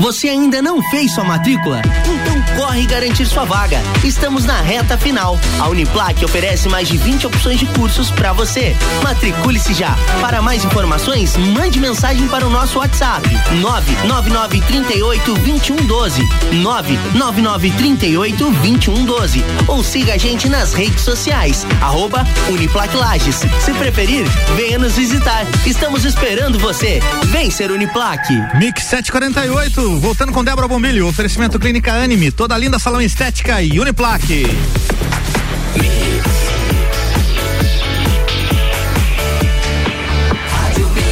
Você 0.00 0.28
ainda 0.28 0.62
não 0.62 0.80
fez 0.90 1.12
sua 1.12 1.24
matrícula? 1.24 1.82
Então 2.04 2.45
corre 2.56 2.86
garantir 2.86 3.26
sua 3.26 3.44
vaga. 3.44 3.80
Estamos 4.02 4.44
na 4.44 4.60
reta 4.60 4.96
final. 4.96 5.38
A 5.60 5.68
Uniplac 5.68 6.24
oferece 6.24 6.68
mais 6.68 6.88
de 6.88 6.96
20 6.96 7.26
opções 7.26 7.58
de 7.58 7.66
cursos 7.66 8.10
para 8.10 8.32
você. 8.32 8.74
Matricule-se 9.02 9.74
já. 9.74 9.96
Para 10.20 10.40
mais 10.40 10.64
informações, 10.64 11.36
mande 11.36 11.78
mensagem 11.78 12.26
para 12.28 12.46
o 12.46 12.50
nosso 12.50 12.78
WhatsApp: 12.78 13.28
99938 13.60 15.34
2112. 15.34 16.22
99938 16.62 18.50
2112. 18.62 19.44
Ou 19.68 19.84
siga 19.84 20.14
a 20.14 20.18
gente 20.18 20.48
nas 20.48 20.72
redes 20.72 21.02
sociais. 21.02 21.66
Arroba 21.80 22.24
Uniplac 22.48 22.94
Lages. 22.96 23.42
Se 23.60 23.72
preferir, 23.74 24.26
venha 24.56 24.78
nos 24.78 24.96
visitar. 24.96 25.46
Estamos 25.66 26.04
esperando 26.04 26.58
você. 26.58 27.00
Vem 27.26 27.50
ser 27.50 27.70
Uniplac. 27.70 28.26
Mix 28.58 28.84
748 28.84 30.00
voltando 30.00 30.32
com 30.32 30.42
Débora 30.42 30.68
Bombilho, 30.68 31.06
oferecimento 31.06 31.58
Clínica 31.58 31.92
Anime, 31.92 32.30
toda 32.30 32.45
linda 32.54 32.78
salão 32.78 33.02
estética 33.02 33.60
e 33.60 33.80
Uniplaque. 33.80 34.44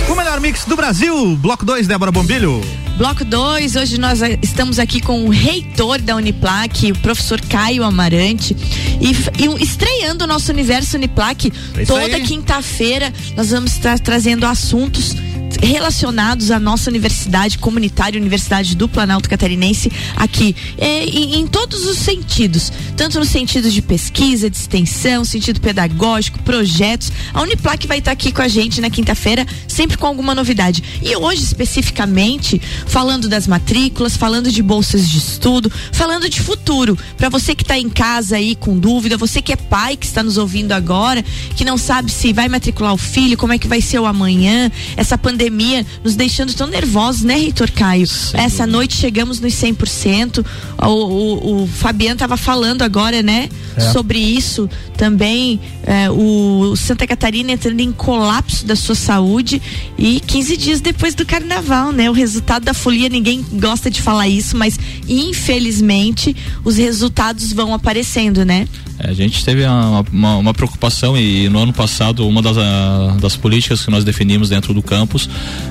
O 0.08 0.14
melhor 0.14 0.40
mix 0.40 0.64
do 0.64 0.76
Brasil, 0.76 1.36
bloco 1.36 1.64
2, 1.64 1.88
Débora 1.88 2.12
Bombilho. 2.12 2.60
Bloco 2.96 3.24
2, 3.24 3.74
hoje 3.74 3.98
nós 3.98 4.20
estamos 4.40 4.78
aqui 4.78 5.00
com 5.00 5.24
o 5.24 5.28
reitor 5.28 6.00
da 6.00 6.14
Uniplac, 6.14 6.92
o 6.92 6.98
professor 7.00 7.40
Caio 7.40 7.82
Amarante, 7.82 8.56
e, 9.00 9.42
e 9.42 9.62
estreando 9.62 10.24
o 10.24 10.28
nosso 10.28 10.52
universo 10.52 10.96
Uniplac. 10.96 11.52
É 11.76 11.84
toda 11.84 12.20
quinta-feira 12.20 13.12
nós 13.36 13.50
vamos 13.50 13.72
estar 13.72 13.98
trazendo 13.98 14.46
assuntos 14.46 15.16
relacionados 15.64 16.50
à 16.50 16.60
nossa 16.60 16.90
universidade 16.90 17.58
comunitária, 17.58 18.20
Universidade 18.20 18.76
do 18.76 18.86
Planalto 18.86 19.28
Catarinense, 19.30 19.90
aqui, 20.14 20.54
é, 20.76 21.04
em, 21.04 21.36
em, 21.36 21.46
todos 21.46 21.86
os 21.86 21.98
sentidos, 21.98 22.70
tanto 22.96 23.18
no 23.18 23.24
sentido 23.24 23.70
de 23.70 23.80
pesquisa, 23.80 24.50
de 24.50 24.56
extensão, 24.56 25.24
sentido 25.24 25.60
pedagógico, 25.60 26.38
projetos. 26.42 27.10
A 27.32 27.40
Uniplac 27.40 27.86
vai 27.86 27.98
estar 27.98 28.12
aqui 28.12 28.30
com 28.30 28.42
a 28.42 28.48
gente 28.48 28.80
na 28.80 28.90
quinta-feira, 28.90 29.46
sempre 29.66 29.96
com 29.96 30.06
alguma 30.06 30.34
novidade. 30.34 30.82
E 31.02 31.16
hoje, 31.16 31.42
especificamente, 31.42 32.60
falando 32.86 33.26
das 33.26 33.46
matrículas, 33.46 34.16
falando 34.16 34.52
de 34.52 34.62
bolsas 34.62 35.08
de 35.08 35.16
estudo, 35.16 35.72
falando 35.92 36.28
de 36.28 36.42
futuro. 36.42 36.98
Para 37.16 37.30
você 37.30 37.54
que 37.54 37.62
está 37.62 37.78
em 37.78 37.88
casa 37.88 38.36
aí 38.36 38.54
com 38.54 38.78
dúvida, 38.78 39.16
você 39.16 39.40
que 39.40 39.52
é 39.52 39.56
pai 39.56 39.96
que 39.96 40.04
está 40.04 40.22
nos 40.22 40.36
ouvindo 40.36 40.72
agora, 40.72 41.24
que 41.56 41.64
não 41.64 41.78
sabe 41.78 42.12
se 42.12 42.32
vai 42.32 42.48
matricular 42.48 42.92
o 42.92 42.98
filho, 42.98 43.38
como 43.38 43.52
é 43.52 43.58
que 43.58 43.66
vai 43.66 43.80
ser 43.80 43.98
o 43.98 44.06
amanhã, 44.06 44.70
essa 44.96 45.16
pandemia 45.16 45.53
pandemia 45.54 45.86
nos 46.02 46.16
deixando 46.16 46.52
tão 46.52 46.66
nervosos, 46.66 47.22
né, 47.22 47.36
Reitor 47.36 47.70
Caio? 47.70 48.06
Sim. 48.06 48.36
Essa 48.36 48.66
noite 48.66 48.96
chegamos 48.96 49.40
nos 49.40 49.52
100%. 49.54 50.44
O, 50.82 50.86
o, 50.86 51.62
o 51.62 51.66
Fabiano 51.66 52.14
estava 52.14 52.36
falando 52.36 52.82
agora, 52.82 53.22
né, 53.22 53.48
é. 53.76 53.80
sobre 53.92 54.18
isso 54.18 54.68
também. 54.96 55.60
É, 55.84 56.10
o 56.10 56.74
Santa 56.76 57.06
Catarina 57.06 57.52
entrando 57.52 57.80
em 57.80 57.92
colapso 57.92 58.66
da 58.66 58.74
sua 58.74 58.94
saúde 58.94 59.62
e 59.96 60.20
15 60.20 60.56
dias 60.56 60.80
depois 60.80 61.14
do 61.14 61.24
carnaval, 61.24 61.92
né? 61.92 62.10
O 62.10 62.12
resultado 62.12 62.64
da 62.64 62.74
folia, 62.74 63.08
ninguém 63.08 63.44
gosta 63.52 63.90
de 63.90 64.02
falar 64.02 64.28
isso, 64.28 64.56
mas 64.56 64.78
infelizmente 65.08 66.34
os 66.64 66.76
resultados 66.76 67.52
vão 67.52 67.72
aparecendo, 67.72 68.44
né? 68.44 68.66
A 68.98 69.12
gente 69.12 69.44
teve 69.44 69.64
uma, 69.64 70.04
uma, 70.12 70.36
uma, 70.36 70.54
preocupação 70.54 71.16
e 71.16 71.48
no 71.48 71.58
ano 71.58 71.72
passado 71.72 72.26
uma 72.26 72.40
das, 72.40 72.56
a, 72.56 73.16
das 73.20 73.36
políticas 73.36 73.84
que 73.84 73.90
nós 73.90 74.04
definimos 74.04 74.48
dentro 74.48 74.72
do 74.72 74.82
campus 74.82 75.28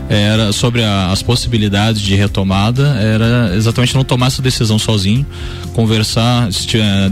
era 0.10 0.52
sobre 0.52 0.84
a, 0.84 1.10
as 1.10 1.24
possibilidades 1.24 2.02
de 2.02 2.16
retomada, 2.16 2.96
era 3.00 3.56
exatamente 3.56 3.96
não 3.96 4.04
tomar 4.04 4.28
essa 4.28 4.42
decisão 4.42 4.78
sozinho, 4.78 5.26
conversar, 5.74 6.50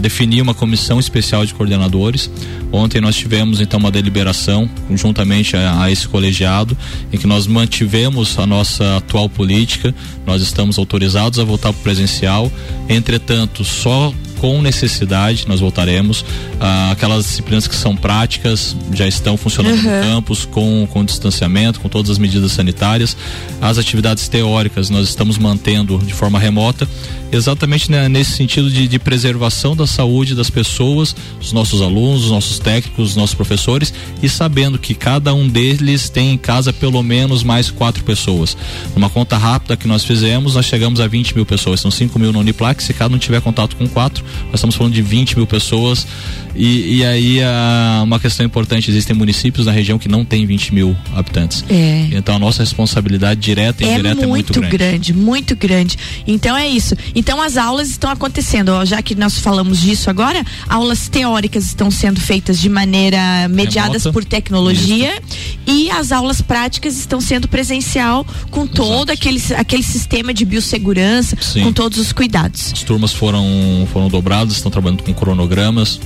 definir 0.00 0.42
uma 0.42 0.54
comissão 0.54 1.00
especial 1.00 1.46
de 1.46 1.54
coordenadores. 1.54 2.30
Ontem 2.70 3.00
nós 3.00 3.16
tivemos 3.16 3.60
então 3.60 3.80
uma 3.80 3.90
deliberação 3.90 4.68
juntamente 4.94 5.56
a, 5.56 5.82
a 5.82 5.90
esse 5.90 6.06
colegiado 6.06 6.76
em 7.12 7.16
que 7.16 7.26
nós 7.26 7.46
mantivemos 7.46 8.38
a 8.38 8.46
nossa 8.46 8.98
atual 8.98 9.28
política, 9.28 9.94
nós 10.26 10.42
estamos 10.42 10.78
autorizados 10.78 11.38
a 11.38 11.44
voltar 11.44 11.72
para 11.72 11.80
o 11.80 11.82
presencial, 11.82 12.52
entretanto 12.88 13.64
só 13.64 14.12
com 14.42 14.60
necessidade, 14.60 15.46
nós 15.46 15.60
voltaremos. 15.60 16.24
Ah, 16.58 16.90
aquelas 16.90 17.26
disciplinas 17.26 17.68
que 17.68 17.76
são 17.76 17.94
práticas 17.94 18.76
já 18.92 19.06
estão 19.06 19.36
funcionando 19.36 19.76
uhum. 19.76 19.82
no 19.82 20.04
campus 20.04 20.44
com, 20.44 20.84
com 20.90 21.04
distanciamento, 21.04 21.78
com 21.78 21.88
todas 21.88 22.10
as 22.10 22.18
medidas 22.18 22.50
sanitárias. 22.50 23.16
As 23.60 23.78
atividades 23.78 24.26
teóricas 24.26 24.90
nós 24.90 25.08
estamos 25.08 25.38
mantendo 25.38 25.96
de 25.98 26.12
forma 26.12 26.40
remota, 26.40 26.88
exatamente 27.30 27.90
né, 27.90 28.08
nesse 28.08 28.32
sentido 28.32 28.70
de, 28.70 28.86
de, 28.86 28.98
preservação 28.98 29.74
da 29.74 29.86
saúde 29.86 30.34
das 30.34 30.50
pessoas, 30.50 31.14
dos 31.38 31.52
nossos 31.52 31.80
alunos, 31.80 32.22
dos 32.22 32.30
nossos 32.30 32.58
técnicos, 32.58 33.10
dos 33.10 33.16
nossos 33.16 33.34
professores 33.34 33.94
e 34.22 34.28
sabendo 34.28 34.78
que 34.78 34.92
cada 34.92 35.32
um 35.32 35.48
deles 35.48 36.10
tem 36.10 36.32
em 36.32 36.36
casa 36.36 36.72
pelo 36.72 37.02
menos 37.02 37.42
mais 37.42 37.70
quatro 37.70 38.04
pessoas. 38.04 38.56
Numa 38.94 39.08
conta 39.08 39.38
rápida 39.38 39.76
que 39.76 39.88
nós 39.88 40.04
fizemos, 40.04 40.56
nós 40.56 40.66
chegamos 40.66 41.00
a 41.00 41.06
20 41.06 41.34
mil 41.34 41.46
pessoas, 41.46 41.80
são 41.80 41.90
5 41.90 42.18
mil 42.18 42.32
no 42.32 42.40
Uniplac, 42.40 42.82
se 42.82 42.92
cada 42.92 43.14
um 43.14 43.18
tiver 43.18 43.40
contato 43.40 43.76
com 43.76 43.88
quatro, 43.88 44.24
nós 44.46 44.54
estamos 44.54 44.74
falando 44.74 44.92
de 44.92 45.02
20 45.02 45.36
mil 45.36 45.46
pessoas. 45.46 46.06
E, 46.54 46.98
e 46.98 47.04
aí 47.04 47.42
a, 47.42 48.02
uma 48.04 48.20
questão 48.20 48.44
importante: 48.44 48.90
existem 48.90 49.16
municípios 49.16 49.66
na 49.66 49.72
região 49.72 49.98
que 49.98 50.08
não 50.08 50.24
tem 50.24 50.44
20 50.44 50.74
mil 50.74 50.96
habitantes. 51.14 51.64
É. 51.68 52.08
Então 52.12 52.36
a 52.36 52.38
nossa 52.38 52.62
responsabilidade 52.62 53.40
direta 53.40 53.82
e 53.82 53.86
é 53.86 53.92
indireta 53.94 54.26
muito 54.26 54.52
é 54.52 54.60
muito 54.60 54.60
grande. 54.60 54.76
grande. 54.76 55.14
Muito 55.14 55.56
grande. 55.56 55.98
Então 56.26 56.56
é 56.56 56.68
isso. 56.68 56.94
Então 57.14 57.40
as 57.40 57.56
aulas 57.56 57.88
estão 57.88 58.10
acontecendo. 58.10 58.84
Já 58.84 59.00
que 59.00 59.14
nós 59.14 59.38
falamos 59.38 59.80
disso 59.80 60.10
agora, 60.10 60.44
aulas 60.68 61.08
teóricas 61.08 61.64
estão 61.64 61.90
sendo 61.90 62.20
feitas 62.20 62.60
de 62.60 62.68
maneira 62.68 63.48
mediadas 63.48 64.04
Remota. 64.04 64.12
por 64.12 64.24
tecnologia 64.24 65.14
isso. 65.14 65.60
e 65.66 65.90
as 65.90 66.12
aulas 66.12 66.40
práticas 66.40 66.98
estão 66.98 67.20
sendo 67.20 67.48
presencial 67.48 68.26
com 68.50 68.62
Exato. 68.62 68.76
todo 68.76 69.10
aquele, 69.10 69.40
aquele 69.56 69.82
sistema 69.82 70.34
de 70.34 70.44
biossegurança, 70.44 71.36
Sim. 71.40 71.64
com 71.64 71.72
todos 71.72 71.98
os 71.98 72.12
cuidados. 72.12 72.72
As 72.72 72.82
turmas 72.82 73.12
foram, 73.12 73.44
foram 73.92 74.08
dobradas, 74.08 74.21
estão 74.56 74.70
trabalhando 74.70 75.02
com 75.02 75.12
cronogramas. 75.12 76.00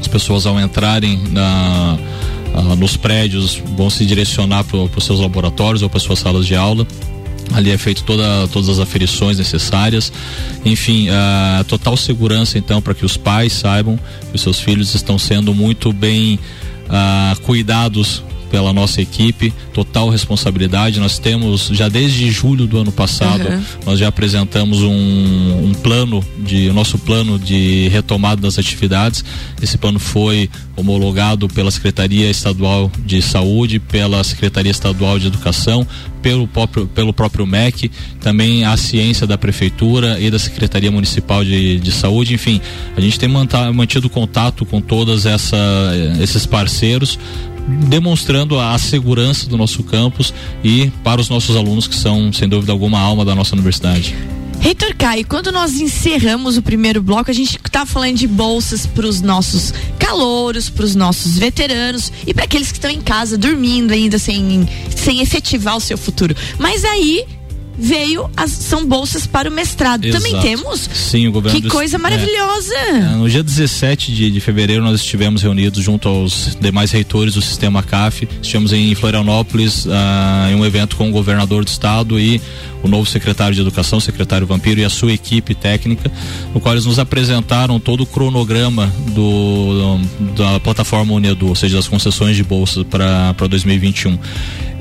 As 0.00 0.08
pessoas 0.08 0.46
ao 0.46 0.60
entrarem 0.60 1.18
na, 1.30 1.98
uh, 2.54 2.76
nos 2.76 2.96
prédios 2.96 3.60
vão 3.76 3.88
se 3.88 4.04
direcionar 4.04 4.64
para 4.64 4.78
os 4.78 5.04
seus 5.04 5.20
laboratórios 5.20 5.82
ou 5.82 5.88
para 5.88 6.00
suas 6.00 6.18
salas 6.18 6.46
de 6.46 6.54
aula. 6.54 6.86
Ali 7.52 7.70
é 7.70 7.78
feito 7.78 8.04
toda, 8.04 8.48
todas 8.48 8.68
as 8.68 8.78
aferições 8.78 9.38
necessárias. 9.38 10.12
Enfim, 10.64 11.08
a 11.10 11.60
uh, 11.60 11.64
total 11.64 11.96
segurança 11.96 12.58
então 12.58 12.80
para 12.80 12.94
que 12.94 13.04
os 13.04 13.16
pais 13.16 13.52
saibam 13.52 13.98
que 14.30 14.36
os 14.36 14.40
seus 14.40 14.58
filhos 14.58 14.94
estão 14.94 15.18
sendo 15.18 15.54
muito 15.54 15.92
bem 15.92 16.38
uh, 16.88 17.40
cuidados 17.42 18.22
pela 18.50 18.72
nossa 18.72 19.02
equipe, 19.02 19.52
total 19.72 20.08
responsabilidade. 20.08 21.00
Nós 21.00 21.18
temos 21.18 21.70
já 21.72 21.88
desde 21.88 22.30
julho 22.30 22.68
do 22.68 22.78
ano 22.78 22.92
passado, 22.92 23.48
Uhum. 23.48 23.62
nós 23.84 23.98
já 23.98 24.06
apresentamos 24.06 24.80
um 24.80 25.43
plano 25.94 26.24
de 26.38 26.72
nosso 26.72 26.98
plano 26.98 27.38
de 27.38 27.86
retomada 27.88 28.42
das 28.42 28.58
atividades. 28.58 29.24
Esse 29.62 29.78
plano 29.78 30.00
foi 30.00 30.50
homologado 30.76 31.46
pela 31.46 31.70
Secretaria 31.70 32.28
Estadual 32.28 32.90
de 33.06 33.22
Saúde, 33.22 33.78
pela 33.78 34.24
Secretaria 34.24 34.72
Estadual 34.72 35.20
de 35.20 35.28
Educação, 35.28 35.86
pelo 36.20 36.48
próprio, 36.48 36.88
pelo 36.88 37.12
próprio 37.12 37.46
MEC, 37.46 37.92
também 38.20 38.64
a 38.64 38.76
ciência 38.76 39.24
da 39.24 39.38
Prefeitura 39.38 40.18
e 40.18 40.32
da 40.32 40.38
Secretaria 40.38 40.90
Municipal 40.90 41.44
de, 41.44 41.78
de 41.78 41.92
Saúde, 41.92 42.34
enfim, 42.34 42.60
a 42.96 43.00
gente 43.00 43.16
tem 43.16 43.28
mantido 43.72 44.10
contato 44.10 44.66
com 44.66 44.80
todos 44.80 45.26
essa, 45.26 45.56
esses 46.20 46.44
parceiros, 46.44 47.16
demonstrando 47.88 48.58
a, 48.58 48.74
a 48.74 48.78
segurança 48.78 49.48
do 49.48 49.56
nosso 49.56 49.84
campus 49.84 50.34
e 50.64 50.90
para 51.04 51.20
os 51.20 51.28
nossos 51.28 51.54
alunos 51.54 51.86
que 51.86 51.94
são, 51.94 52.32
sem 52.32 52.48
dúvida 52.48 52.72
alguma, 52.72 52.98
a 52.98 53.02
alma 53.02 53.24
da 53.24 53.34
nossa 53.34 53.54
universidade. 53.54 54.12
Reitor 54.64 54.94
Caio, 54.96 55.26
quando 55.26 55.52
nós 55.52 55.78
encerramos 55.78 56.56
o 56.56 56.62
primeiro 56.62 57.02
bloco, 57.02 57.30
a 57.30 57.34
gente 57.34 57.58
tá 57.70 57.84
falando 57.84 58.16
de 58.16 58.26
bolsas 58.26 58.86
para 58.86 59.06
os 59.06 59.20
nossos 59.20 59.74
calouros, 59.98 60.70
para 60.70 60.86
os 60.86 60.94
nossos 60.94 61.36
veteranos 61.36 62.10
e 62.26 62.32
para 62.32 62.44
aqueles 62.44 62.68
que 62.68 62.78
estão 62.78 62.90
em 62.90 63.02
casa 63.02 63.36
dormindo 63.36 63.92
ainda 63.92 64.18
sem, 64.18 64.66
sem 64.88 65.20
efetivar 65.20 65.76
o 65.76 65.80
seu 65.80 65.98
futuro. 65.98 66.34
Mas 66.58 66.82
aí 66.82 67.26
veio 67.78 68.30
as 68.36 68.50
são 68.50 68.86
bolsas 68.86 69.26
para 69.26 69.48
o 69.48 69.52
mestrado. 69.52 70.10
Também 70.10 70.32
Exato. 70.32 70.46
temos? 70.46 70.88
Sim, 70.92 71.28
o 71.28 71.32
governo 71.32 71.60
Que 71.60 71.68
coisa 71.68 71.96
é. 71.96 71.98
maravilhosa! 71.98 72.74
É, 72.74 73.00
No 73.16 73.28
dia 73.28 73.42
17 73.42 74.12
de, 74.12 74.30
de 74.30 74.40
fevereiro, 74.40 74.82
nós 74.82 75.00
estivemos 75.00 75.42
reunidos 75.42 75.82
junto 75.82 76.08
aos 76.08 76.56
demais 76.60 76.90
reitores 76.90 77.34
do 77.34 77.42
sistema 77.42 77.82
CAF. 77.82 78.28
Estivemos 78.40 78.72
em 78.72 78.94
Florianópolis 78.94 79.86
ah, 79.88 80.48
em 80.50 80.54
um 80.54 80.64
evento 80.64 80.96
com 80.96 81.08
o 81.08 81.12
governador 81.12 81.64
do 81.64 81.68
estado 81.68 82.18
e 82.18 82.40
o 82.82 82.88
novo 82.88 83.08
secretário 83.08 83.54
de 83.54 83.60
Educação, 83.62 83.98
o 83.98 84.00
secretário 84.00 84.46
Vampiro, 84.46 84.78
e 84.78 84.84
a 84.84 84.90
sua 84.90 85.12
equipe 85.12 85.54
técnica, 85.54 86.12
no 86.52 86.60
qual 86.60 86.74
eles 86.74 86.84
nos 86.84 86.98
apresentaram 86.98 87.80
todo 87.80 88.02
o 88.02 88.06
cronograma 88.06 88.92
do, 89.14 89.98
da 90.36 90.60
plataforma 90.60 91.14
Unedu, 91.14 91.48
ou 91.48 91.54
seja, 91.54 91.76
das 91.76 91.88
concessões 91.88 92.36
de 92.36 92.44
bolsas 92.44 92.84
para 92.84 93.32
2021. 93.48 94.18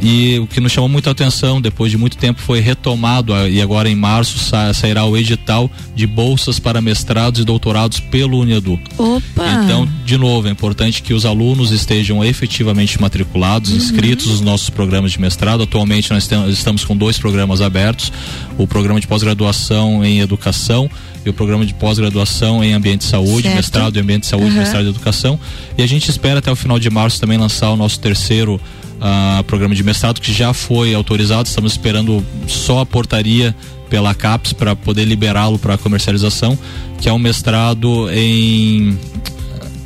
E 0.06 0.38
o 0.40 0.46
que 0.48 0.60
nos 0.60 0.70
chamou 0.74 0.90
muita 0.90 1.12
atenção, 1.12 1.62
depois 1.62 1.90
de 1.90 1.98
muito 1.98 2.18
tempo, 2.18 2.42
foi 2.42 2.60
retomado, 2.60 3.34
ah, 3.34 3.48
e 3.48 3.62
agora 3.62 3.90
em 3.90 3.96
março 3.96 4.38
sa- 4.38 4.74
sairá 4.74 5.06
o 5.06 5.16
edital 5.16 5.72
de 5.96 6.06
bolsas 6.06 6.60
para 6.60 6.82
mestrados 6.82 7.40
e 7.42 7.46
doutorados 7.46 8.02
pelo 8.02 8.40
Unedu. 8.42 8.78
Opa! 8.98 9.64
Então, 9.64 9.88
de 10.06 10.18
novo, 10.18 10.50
é 10.50 10.52
importante 10.52 11.02
que 11.02 11.14
os 11.14 11.26
alunos 11.26 11.72
estejam 11.72 12.22
efetivamente 12.24 13.00
matriculados, 13.02 13.72
inscritos 13.72 14.28
nos 14.28 14.42
nossos 14.42 14.70
programas 14.70 15.14
de 15.14 15.22
mestrado. 15.22 15.64
Atualmente 15.64 16.12
nós 16.12 16.30
estamos 16.50 16.84
com 16.84 16.98
dois 16.98 17.18
programas 17.18 17.62
abertos: 17.62 18.12
o 18.58 18.68
programa 18.68 19.00
de 19.00 19.08
pós-graduação 19.08 20.04
em 20.04 20.20
educação 20.20 20.90
e 21.26 21.30
o 21.30 21.34
programa 21.34 21.66
de 21.66 21.74
pós-graduação 21.76 22.62
em 22.62 22.74
ambiente 22.74 23.02
de 23.04 23.08
saúde, 23.08 23.44
Certo. 23.44 23.56
mestrado 23.56 23.96
em 23.96 24.02
ambiente 24.02 24.24
de 24.24 24.28
saúde, 24.28 24.48
Aham. 24.50 24.60
mestrado 24.60 24.86
em 24.86 24.90
educação. 24.90 25.40
E 25.78 25.82
a 25.82 25.88
gente 25.88 26.10
espera 26.10 26.40
até 26.40 26.52
o 26.52 26.56
final 26.58 26.78
de 26.78 26.90
março 26.90 27.22
também 27.22 27.38
lançar 27.38 27.70
o 27.72 27.78
nosso 27.78 27.98
terceiro 28.02 28.60
ah, 29.02 29.44
programa 29.48 29.76
de 29.76 29.84
mestrado 29.84 30.22
que 30.22 30.34
já 30.34 30.54
foi 30.54 30.94
autorizado. 30.94 31.48
Estamos 31.48 31.74
esperando 31.74 32.26
só 32.48 32.80
a 32.80 32.86
portaria 32.86 33.56
pela 33.90 34.16
CAPES 34.16 34.54
para 34.54 34.76
poder 34.76 35.06
liberá-lo 35.06 35.60
para 35.60 35.78
comercialização, 35.78 36.58
que 37.00 37.08
é 37.08 37.14
um 37.14 37.20
mestrado 37.20 38.10
em 38.12 38.98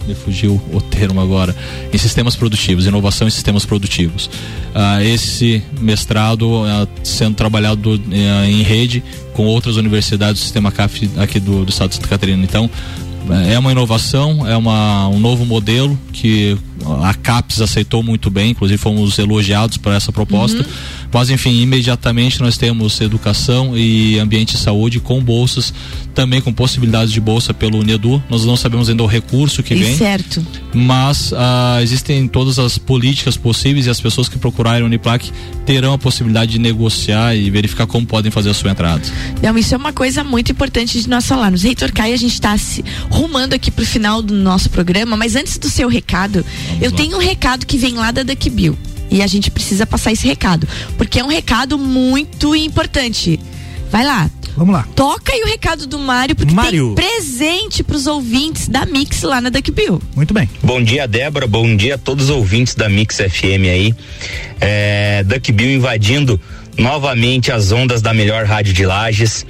me 0.07 0.15
fugiu 0.15 0.61
o 0.71 0.79
termo 0.79 1.19
agora, 1.19 1.53
em 1.91 1.97
sistemas 1.97 2.35
produtivos, 2.35 2.85
inovação 2.85 3.27
em 3.27 3.31
sistemas 3.31 3.65
produtivos. 3.65 4.29
Ah, 4.73 5.03
esse 5.03 5.61
mestrado 5.81 6.63
ah, 6.65 6.87
sendo 7.03 7.35
trabalhado 7.35 8.01
eh, 8.09 8.49
em 8.49 8.61
rede 8.61 9.03
com 9.33 9.45
outras 9.45 9.75
universidades 9.75 10.41
do 10.41 10.43
sistema 10.43 10.71
CAF 10.71 11.09
aqui 11.17 11.39
do, 11.39 11.65
do 11.65 11.69
estado 11.69 11.89
de 11.89 11.95
Santa 11.95 12.07
Catarina. 12.07 12.43
Então, 12.43 12.69
é 13.49 13.57
uma 13.59 13.71
inovação, 13.71 14.47
é 14.47 14.55
uma, 14.55 15.07
um 15.09 15.19
novo 15.19 15.45
modelo 15.45 15.97
que 16.13 16.57
a 17.03 17.13
CAPES 17.13 17.61
aceitou 17.61 18.03
muito 18.03 18.29
bem, 18.29 18.51
inclusive 18.51 18.77
fomos 18.77 19.17
elogiados 19.17 19.77
por 19.77 19.91
essa 19.91 20.11
proposta. 20.11 20.65
Mas, 21.11 21.29
enfim, 21.29 21.61
imediatamente 21.61 22.39
nós 22.41 22.57
temos 22.57 22.99
educação 23.01 23.75
e 23.77 24.19
ambiente 24.19 24.53
e 24.55 24.57
saúde 24.57 24.99
com 24.99 25.21
bolsas, 25.23 25.73
também 26.13 26.39
com 26.41 26.51
possibilidades 26.53 27.11
de 27.13 27.19
bolsa 27.19 27.53
pelo 27.53 27.79
Unedu. 27.79 28.21
Nós 28.29 28.45
não 28.45 28.55
sabemos 28.57 28.89
ainda 28.89 29.03
o 29.03 29.07
recurso 29.07 29.63
que 29.63 29.73
E 29.73 29.77
vem 29.77 29.97
certo. 29.97 30.45
mas 30.73 31.33
ah, 31.35 31.79
existem 31.81 32.27
todas 32.27 32.59
as 32.59 32.77
políticas 32.77 33.37
possíveis 33.37 33.85
e 33.87 33.89
as 33.89 33.99
pessoas 34.01 34.27
que 34.29 34.37
procurarem 34.37 34.83
o 34.83 34.85
Uniplac 34.85 35.31
terão 35.65 35.93
a 35.93 35.97
possibilidade 35.97 36.51
de 36.53 36.59
negociar 36.59 37.35
e 37.35 37.49
verificar 37.49 37.87
como 37.87 38.05
podem 38.05 38.31
fazer 38.31 38.49
a 38.49 38.53
sua 38.53 38.71
entrada. 38.71 39.01
Não, 39.41 39.57
isso 39.57 39.73
é 39.73 39.77
uma 39.77 39.93
coisa 39.93 40.23
muito 40.23 40.51
importante 40.51 41.01
de 41.01 41.09
nós 41.09 41.25
falarmos. 41.25 41.63
Reitor 41.63 41.91
Caio, 41.91 42.13
a 42.13 42.17
gente 42.17 42.33
está 42.33 42.57
se 42.57 42.83
rumando 43.17 43.55
aqui 43.55 43.71
pro 43.71 43.85
final 43.85 44.21
do 44.21 44.33
nosso 44.33 44.69
programa, 44.69 45.17
mas 45.17 45.35
antes 45.35 45.57
do 45.57 45.69
seu 45.69 45.89
recado, 45.89 46.45
eu 46.79 46.91
lá. 46.91 46.97
tenho 46.97 47.17
um 47.17 47.19
recado 47.19 47.65
que 47.65 47.77
vem 47.77 47.95
lá 47.95 48.11
da 48.11 48.23
Duck 48.23 48.49
Bill. 48.49 48.77
E 49.09 49.21
a 49.21 49.27
gente 49.27 49.49
precisa 49.49 49.85
passar 49.85 50.11
esse 50.11 50.27
recado, 50.27 50.67
porque 50.97 51.19
é 51.19 51.23
um 51.23 51.29
recado 51.29 51.77
muito 51.77 52.55
importante. 52.55 53.39
Vai 53.89 54.05
lá. 54.05 54.29
Vamos 54.55 54.73
lá. 54.73 54.87
Toca 54.95 55.33
aí 55.33 55.43
o 55.43 55.47
recado 55.47 55.85
do 55.85 55.99
Mário, 55.99 56.35
porque 56.35 56.53
Mário. 56.53 56.93
tem 56.95 57.05
presente 57.05 57.83
pros 57.83 58.07
ouvintes 58.07 58.67
da 58.67 58.85
Mix 58.85 59.21
lá 59.21 59.39
na 59.39 59.49
Duck 59.49 59.71
Bill. 59.71 60.01
Muito 60.15 60.33
bem. 60.33 60.49
Bom 60.63 60.81
dia, 60.83 61.07
Débora. 61.07 61.47
Bom 61.47 61.75
dia 61.75 61.95
a 61.95 61.97
todos 61.97 62.25
os 62.25 62.29
ouvintes 62.31 62.73
da 62.75 62.89
Mix 62.89 63.17
FM 63.17 63.69
aí. 63.71 63.95
É, 64.59 65.23
Duck 65.23 65.51
Bill 65.51 65.71
invadindo 65.71 66.41
novamente 66.77 67.51
as 67.51 67.71
ondas 67.71 68.01
da 68.01 68.13
melhor 68.13 68.45
rádio 68.45 68.73
de 68.73 68.85
Lages 68.85 69.45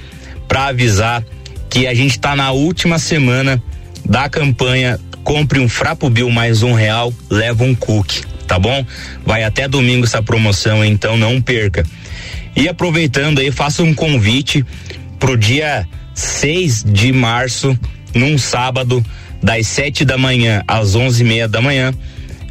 para 0.46 0.66
avisar 0.66 1.24
que 1.70 1.86
a 1.86 1.94
gente 1.94 2.12
está 2.12 2.34
na 2.34 2.52
última 2.52 2.98
semana 2.98 3.62
da 4.04 4.28
campanha 4.28 4.98
Compre 5.28 5.60
um 5.60 5.68
Frapo 5.68 6.08
Bill 6.08 6.30
mais 6.30 6.62
um 6.62 6.72
real, 6.72 7.12
leva 7.28 7.62
um 7.62 7.74
cookie, 7.74 8.22
tá 8.46 8.58
bom? 8.58 8.82
Vai 9.26 9.44
até 9.44 9.68
domingo 9.68 10.06
essa 10.06 10.22
promoção, 10.22 10.82
então 10.82 11.18
não 11.18 11.38
perca. 11.38 11.84
E 12.56 12.66
aproveitando 12.66 13.38
aí, 13.38 13.52
faça 13.52 13.82
um 13.82 13.92
convite 13.92 14.64
pro 15.18 15.36
dia 15.36 15.86
6 16.14 16.82
de 16.82 17.12
março, 17.12 17.78
num 18.14 18.38
sábado, 18.38 19.04
das 19.42 19.66
7 19.66 20.02
da 20.06 20.16
manhã 20.16 20.64
às 20.66 20.94
onze 20.94 21.22
e 21.22 21.26
meia 21.26 21.46
da 21.46 21.60
manhã, 21.60 21.92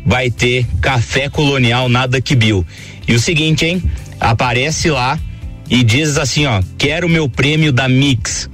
vai 0.05 0.29
ter 0.29 0.63
café 0.79 1.29
colonial 1.29 1.89
na 1.89 2.05
Duck 2.05 2.35
Bill. 2.35 2.63
E 3.07 3.15
o 3.15 3.19
seguinte, 3.19 3.65
hein? 3.65 3.81
Aparece 4.19 4.91
lá 4.91 5.19
e 5.67 5.83
diz 5.83 6.15
assim, 6.19 6.45
ó, 6.45 6.61
quero 6.77 7.09
meu 7.09 7.27
prêmio 7.27 7.71
da 7.71 7.89
Mix. 7.89 8.47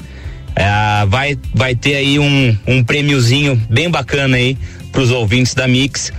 É, 0.55 1.05
vai, 1.07 1.37
vai 1.53 1.75
ter 1.75 1.95
aí 1.95 2.19
um, 2.19 2.57
um 2.67 2.83
prêmiozinho 2.83 3.59
bem 3.69 3.89
bacana 3.89 4.37
aí 4.37 4.57
pros 4.91 5.11
ouvintes 5.11 5.53
da 5.53 5.67
Mix. 5.67 6.11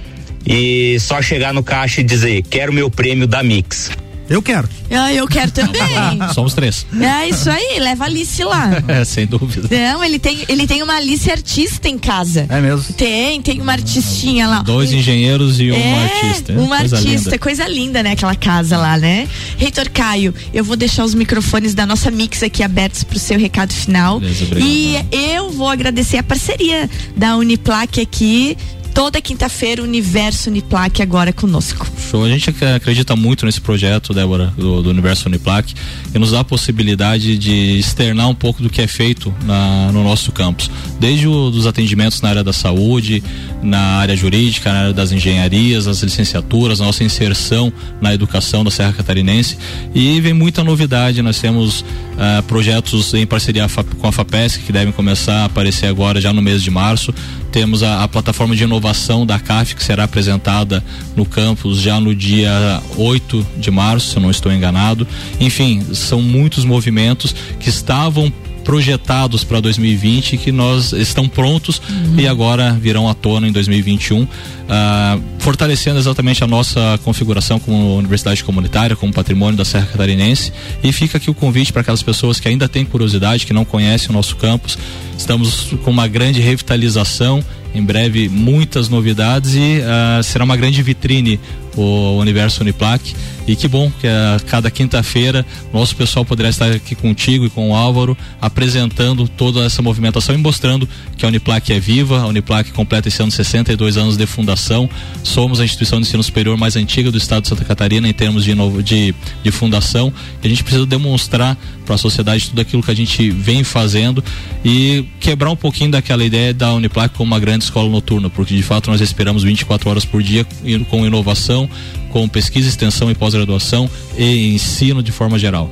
E 0.47 0.99
só 1.01 1.23
chegar 1.23 1.55
no 1.55 1.63
caixa 1.63 2.01
e 2.01 2.05
dizer, 2.05 2.43
quero 2.43 2.73
meu 2.73 2.91
prêmio 2.91 3.27
da 3.27 3.43
Mix. 3.43 3.91
Eu 4.29 4.41
quero. 4.41 4.69
Ah, 4.91 5.13
eu 5.13 5.27
quero 5.29 5.51
também. 5.51 5.83
Somos 6.35 6.55
três. 6.55 6.87
é 7.01 7.29
isso 7.29 7.51
aí, 7.51 7.79
leva 7.79 8.05
a 8.05 8.07
Alice 8.07 8.43
lá. 8.45 8.71
É, 8.89 9.05
sem 9.05 9.27
dúvida. 9.27 9.69
Não, 9.71 10.03
ele 10.03 10.19
tem, 10.19 10.45
ele 10.49 10.67
tem 10.67 10.83
uma 10.83 10.95
Alice 10.97 11.31
artista 11.31 11.89
em 11.89 11.99
casa. 11.99 12.47
É 12.49 12.61
mesmo. 12.61 12.95
Tem, 12.95 13.41
tem 13.43 13.61
uma 13.61 13.73
artistinha 13.73 14.47
lá. 14.47 14.63
Dois 14.63 14.93
engenheiros 14.93 15.61
e 15.61 15.71
uma 15.71 15.79
é, 15.79 16.05
artista. 16.05 16.53
Uma 16.53 16.79
Coisa 16.79 16.97
artista, 16.97 17.25
linda. 17.31 17.39
coisa 17.39 17.69
linda, 17.69 18.03
né? 18.03 18.13
Aquela 18.13 18.35
casa 18.35 18.77
lá, 18.79 18.97
né? 18.97 19.29
Reitor 19.59 19.91
Caio, 19.91 20.35
eu 20.53 20.65
vou 20.65 20.77
deixar 20.77 21.05
os 21.05 21.15
microfones 21.15 21.75
da 21.75 21.85
nossa 21.85 22.11
mix 22.11 22.43
aqui 22.43 22.63
abertos 22.63 23.05
pro 23.05 23.19
seu 23.19 23.39
recado 23.39 23.73
final. 23.73 24.21
Beleza, 24.21 24.45
obrigado. 24.45 24.69
e 24.69 24.97
eu 25.13 25.51
vou 25.51 25.69
agradecer 25.69 26.17
a 26.19 26.23
parceria 26.23 26.89
da 27.17 27.37
Uniplaque 27.37 28.01
aqui. 28.01 28.57
Toda 28.95 29.21
quinta-feira, 29.21 29.83
Universo 29.83 30.49
Uniplaque 30.49 31.03
agora 31.03 31.33
conosco. 31.33 31.85
Show. 32.11 32.25
A 32.25 32.29
gente 32.29 32.49
ac- 32.49 32.65
acredita 32.77 33.17
muito 33.17 33.45
nesse 33.45 33.61
projeto, 33.61 34.15
Débora, 34.15 34.55
do, 34.57 34.83
do 34.85 34.89
Universo 34.91 35.29
Uniplac, 35.29 35.75
e 36.15 36.19
nos 36.19 36.31
dá 36.31 36.41
a 36.41 36.45
possibilidade 36.45 37.37
de 37.37 37.77
externar 37.77 38.29
um 38.29 38.35
pouco 38.37 38.63
do 38.63 38.71
que 38.71 38.81
é 38.81 38.87
feito 38.87 39.35
na- 39.45 39.91
no 39.91 40.05
nosso 40.05 40.31
campus. 40.31 40.71
Desde 41.01 41.27
o, 41.27 41.51
dos 41.51 41.67
atendimentos 41.67 42.21
na 42.23 42.29
área 42.29 42.45
da 42.45 42.53
saúde, 42.53 43.21
na 43.61 43.81
área 43.99 44.15
jurídica, 44.15 44.73
na 44.73 44.79
área 44.79 44.93
das 44.93 45.11
engenharias, 45.11 45.89
as 45.89 46.01
licenciaturas, 46.01 46.79
nossa 46.79 47.03
inserção 47.03 47.73
na 48.01 48.15
educação 48.15 48.63
da 48.63 48.71
Serra 48.71 48.93
Catarinense. 48.93 49.59
E 49.93 50.21
vem 50.21 50.33
muita 50.33 50.63
novidade. 50.63 51.21
Nós 51.21 51.41
temos 51.41 51.85
ah, 52.17 52.45
projetos 52.47 53.13
em 53.13 53.27
parceria 53.27 53.67
com 53.99 54.07
a 54.07 54.13
FAPESC 54.13 54.63
que 54.63 54.73
devem 54.73 54.93
começar 54.93 55.43
a 55.43 55.45
aparecer 55.47 55.87
agora, 55.87 56.21
já 56.21 56.33
no 56.33 56.41
mês 56.41 56.63
de 56.63 56.71
março. 56.71 57.13
Temos 57.51 57.83
a, 57.85 58.03
a 58.05 58.09
plataforma 58.09 58.55
de 58.57 58.63
inovação 58.65 58.84
da 59.27 59.39
CAF, 59.39 59.75
que 59.75 59.83
será 59.83 60.05
apresentada 60.05 60.85
no 61.17 61.25
campus 61.25 61.81
já 61.81 62.01
no 62.01 62.15
dia 62.15 62.83
8 62.97 63.47
de 63.59 63.71
março, 63.71 64.11
se 64.11 64.17
eu 64.17 64.23
não 64.23 64.31
estou 64.31 64.53
enganado. 64.53 65.07
Enfim, 65.41 65.83
são 65.93 66.21
muitos 66.21 66.65
movimentos 66.65 67.35
que 67.59 67.69
estavam 67.69 68.33
projetados 68.65 69.45
para 69.45 69.61
2020 69.61 70.39
que 70.39 70.51
nós 70.51 70.93
estão 70.93 71.29
prontos 71.29 71.81
uhum. 71.89 72.19
e 72.19 72.27
agora 72.27 72.73
virão 72.73 73.09
à 73.09 73.15
tona 73.15 73.47
em 73.47 73.53
2021, 73.53 74.27
ah, 74.69 75.19
fortalecendo 75.39 75.99
exatamente 75.99 76.43
a 76.43 76.47
nossa 76.47 76.99
configuração 77.05 77.61
como 77.61 77.97
universidade 77.97 78.43
comunitária, 78.43 78.97
como 78.97 79.13
patrimônio 79.13 79.57
da 79.57 79.65
Serra 79.65 79.87
Catarinense. 79.87 80.53
E 80.83 80.91
fica 80.93 81.19
aqui 81.19 81.31
o 81.31 81.35
convite 81.35 81.73
para 81.73 81.83
aquelas 81.83 82.03
pessoas 82.03 82.41
que 82.41 82.49
ainda 82.49 82.69
têm 82.69 82.85
curiosidade, 82.85 83.47
que 83.47 83.53
não 83.53 83.65
conhecem 83.65 84.11
o 84.11 84.13
nosso 84.13 84.35
campus. 84.37 84.79
Estamos 85.17 85.69
com 85.85 85.91
uma 85.91 86.09
grande 86.09 86.41
revitalização 86.41 87.45
em 87.75 87.83
breve 87.83 88.29
muitas 88.29 88.89
novidades 88.89 89.55
e 89.55 89.81
uh, 89.81 90.23
será 90.23 90.45
uma 90.45 90.57
grande 90.57 90.83
vitrine 90.83 91.41
o 91.77 92.19
Universo 92.19 92.63
Uniplac. 92.63 93.15
E 93.47 93.55
que 93.55 93.69
bom 93.69 93.91
que 94.01 94.07
a 94.07 94.41
cada 94.47 94.71
quinta-feira 94.71 95.45
nosso 95.73 95.95
pessoal 95.95 96.25
poderá 96.25 96.49
estar 96.49 96.71
aqui 96.71 96.95
contigo 96.95 97.45
e 97.45 97.51
com 97.51 97.71
o 97.71 97.75
Álvaro 97.75 98.17
apresentando 98.41 99.29
toda 99.29 99.65
essa 99.65 99.83
movimentação 99.83 100.35
e 100.35 100.39
mostrando 100.39 100.89
que 101.17 101.25
a 101.25 101.29
Uniplac 101.29 101.73
é 101.73 101.79
viva. 101.79 102.21
A 102.21 102.27
Uniplac 102.27 102.73
completa 102.73 103.09
esse 103.09 103.21
ano 103.23 103.31
62 103.31 103.97
anos 103.97 104.17
de 104.17 104.27
fundação. 104.27 104.89
Somos 105.23 105.61
a 105.61 105.65
instituição 105.65 106.01
de 106.01 106.07
ensino 106.07 106.23
superior 106.23 106.57
mais 106.57 106.77
antiga 106.77 107.11
do 107.11 107.19
estado 107.19 107.43
de 107.43 107.49
Santa 107.49 107.65
Catarina 107.65 108.09
em 108.09 108.13
termos 108.13 108.45
de, 108.45 108.55
novo, 108.55 108.83
de, 108.83 109.15
de 109.43 109.51
fundação. 109.51 110.13
E 110.43 110.47
a 110.47 110.49
gente 110.49 110.63
precisa 110.65 110.87
demonstrar 110.87 111.57
para 111.85 111.97
a 111.97 111.99
sociedade 111.99 112.49
tudo 112.49 112.61
aquilo 112.61 112.83
que 112.83 112.91
a 112.91 112.97
gente 112.97 113.31
vem 113.31 113.63
fazendo 113.63 114.25
e 114.65 115.05
quebrar 115.21 115.51
um 115.51 115.57
pouquinho 115.57 115.91
daquela 115.91 116.25
ideia 116.25 116.55
da 116.55 116.73
Uniplac 116.73 117.15
como 117.15 117.33
uma 117.33 117.39
grande 117.39 117.65
escola 117.65 117.89
noturna, 117.89 118.31
porque 118.31 118.55
de 118.55 118.63
fato 118.63 118.91
nós 118.91 119.01
esperamos 119.01 119.43
24 119.43 119.91
horas 119.91 120.05
por 120.05 120.23
dia 120.23 120.47
com 120.89 121.07
inovação, 121.07 121.69
com 122.15 122.29
pesquisa, 122.29 122.69
extensão 122.69 123.11
e 123.11 123.15
pós-graduação 123.15 123.91
e 124.17 124.55
ensino 124.55 125.03
de 125.03 125.11
forma 125.11 125.37
geral. 125.37 125.69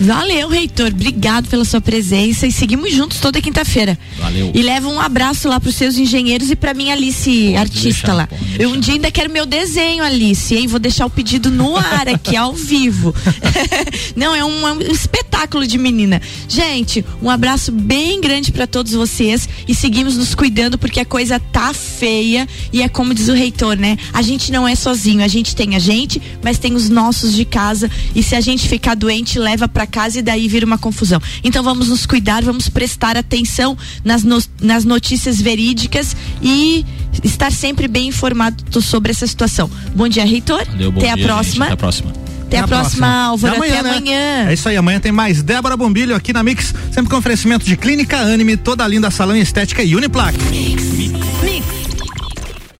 Valeu, 0.00 0.48
reitor. 0.48 0.88
Obrigado 0.88 1.46
pela 1.48 1.62
sua 1.62 1.80
presença 1.80 2.46
e 2.46 2.52
seguimos 2.52 2.90
juntos 2.90 3.20
toda 3.20 3.40
quinta-feira. 3.40 3.98
Valeu. 4.18 4.50
E 4.54 4.62
leva 4.62 4.88
um 4.88 4.98
abraço 4.98 5.46
lá 5.46 5.60
para 5.60 5.68
os 5.68 5.76
seus 5.76 5.98
engenheiros 5.98 6.50
e 6.50 6.56
para 6.56 6.72
minha 6.72 6.94
Alice, 6.94 7.30
pode 7.30 7.56
artista 7.56 7.84
deixar, 7.86 8.14
lá. 8.14 8.28
Eu 8.58 8.70
um 8.70 8.80
dia 8.80 8.94
ainda 8.94 9.10
quero 9.10 9.30
meu 9.30 9.44
desenho, 9.44 10.02
Alice, 10.02 10.54
hein? 10.54 10.66
Vou 10.66 10.80
deixar 10.80 11.04
o 11.04 11.10
pedido 11.10 11.50
no 11.50 11.76
ar 11.76 12.08
aqui, 12.08 12.34
ao 12.34 12.54
vivo. 12.54 13.14
Não, 14.16 14.34
é 14.34 14.42
um, 14.42 14.66
é 14.66 14.72
um, 14.72 14.80
espetáculo 14.80 15.66
de 15.66 15.76
menina. 15.76 16.22
Gente, 16.48 17.04
um 17.22 17.28
abraço 17.28 17.70
bem 17.70 18.22
grande 18.22 18.52
para 18.52 18.66
todos 18.66 18.92
vocês 18.92 19.46
e 19.68 19.74
seguimos 19.74 20.16
nos 20.16 20.34
cuidando 20.34 20.78
porque 20.78 21.00
a 21.00 21.04
coisa 21.04 21.38
tá 21.38 21.74
feia 21.74 22.48
e 22.72 22.80
é 22.80 22.88
como 22.88 23.12
diz 23.12 23.28
o 23.28 23.34
reitor, 23.34 23.76
né? 23.76 23.98
A 24.14 24.22
gente 24.22 24.50
não 24.50 24.66
é 24.66 24.74
sozinho, 24.74 25.22
a 25.22 25.28
gente 25.28 25.54
tem 25.54 25.76
a 25.76 25.78
gente, 25.78 26.22
mas 26.42 26.58
tem 26.58 26.74
os 26.74 26.88
nossos 26.88 27.34
de 27.34 27.44
casa 27.44 27.90
e 28.14 28.22
se 28.22 28.34
a 28.34 28.40
gente 28.40 28.66
ficar 28.66 28.94
doente, 28.94 29.38
leva 29.38 29.68
para 29.68 29.89
casa 29.90 30.18
e 30.18 30.22
daí 30.22 30.48
vira 30.48 30.64
uma 30.64 30.78
confusão. 30.78 31.20
Então 31.44 31.62
vamos 31.62 31.88
nos 31.88 32.06
cuidar, 32.06 32.42
vamos 32.42 32.68
prestar 32.68 33.16
atenção 33.16 33.76
nas, 34.04 34.22
no, 34.22 34.42
nas 34.60 34.84
notícias 34.84 35.40
verídicas 35.40 36.16
e 36.42 36.84
estar 37.22 37.52
sempre 37.52 37.88
bem 37.88 38.08
informado 38.08 38.80
sobre 38.80 39.10
essa 39.10 39.26
situação. 39.26 39.70
Bom 39.94 40.08
dia, 40.08 40.24
reitor. 40.24 40.64
Valeu, 40.66 40.92
bom 40.92 41.00
Até 41.00 41.14
dia, 41.14 41.24
a 41.24 41.26
próxima. 41.26 41.64
Gente. 41.66 41.72
Até 41.72 41.74
a 41.74 41.76
próxima. 41.76 42.12
Até 42.50 42.58
a, 42.58 42.66
próxima, 42.66 43.06
próxima, 43.06 43.24
Álvaro. 43.26 43.54
Amanhã, 43.56 43.74
Até 43.74 43.82
né? 43.82 43.90
amanhã. 43.90 44.48
É 44.48 44.54
isso 44.54 44.68
aí, 44.68 44.76
amanhã 44.76 44.98
tem 44.98 45.12
mais 45.12 45.40
Débora 45.40 45.76
Bombilho 45.76 46.16
aqui 46.16 46.32
na 46.32 46.42
Mix, 46.42 46.74
sempre 46.90 47.08
com 47.08 47.16
oferecimento 47.16 47.64
de 47.64 47.76
Clínica 47.76 48.18
Anime, 48.18 48.56
toda 48.56 48.86
linda 48.88 49.08
salão 49.10 49.36
estética 49.36 49.84
e 49.84 49.94
Uniplaque. 49.94 50.38
Mix. 50.50 51.79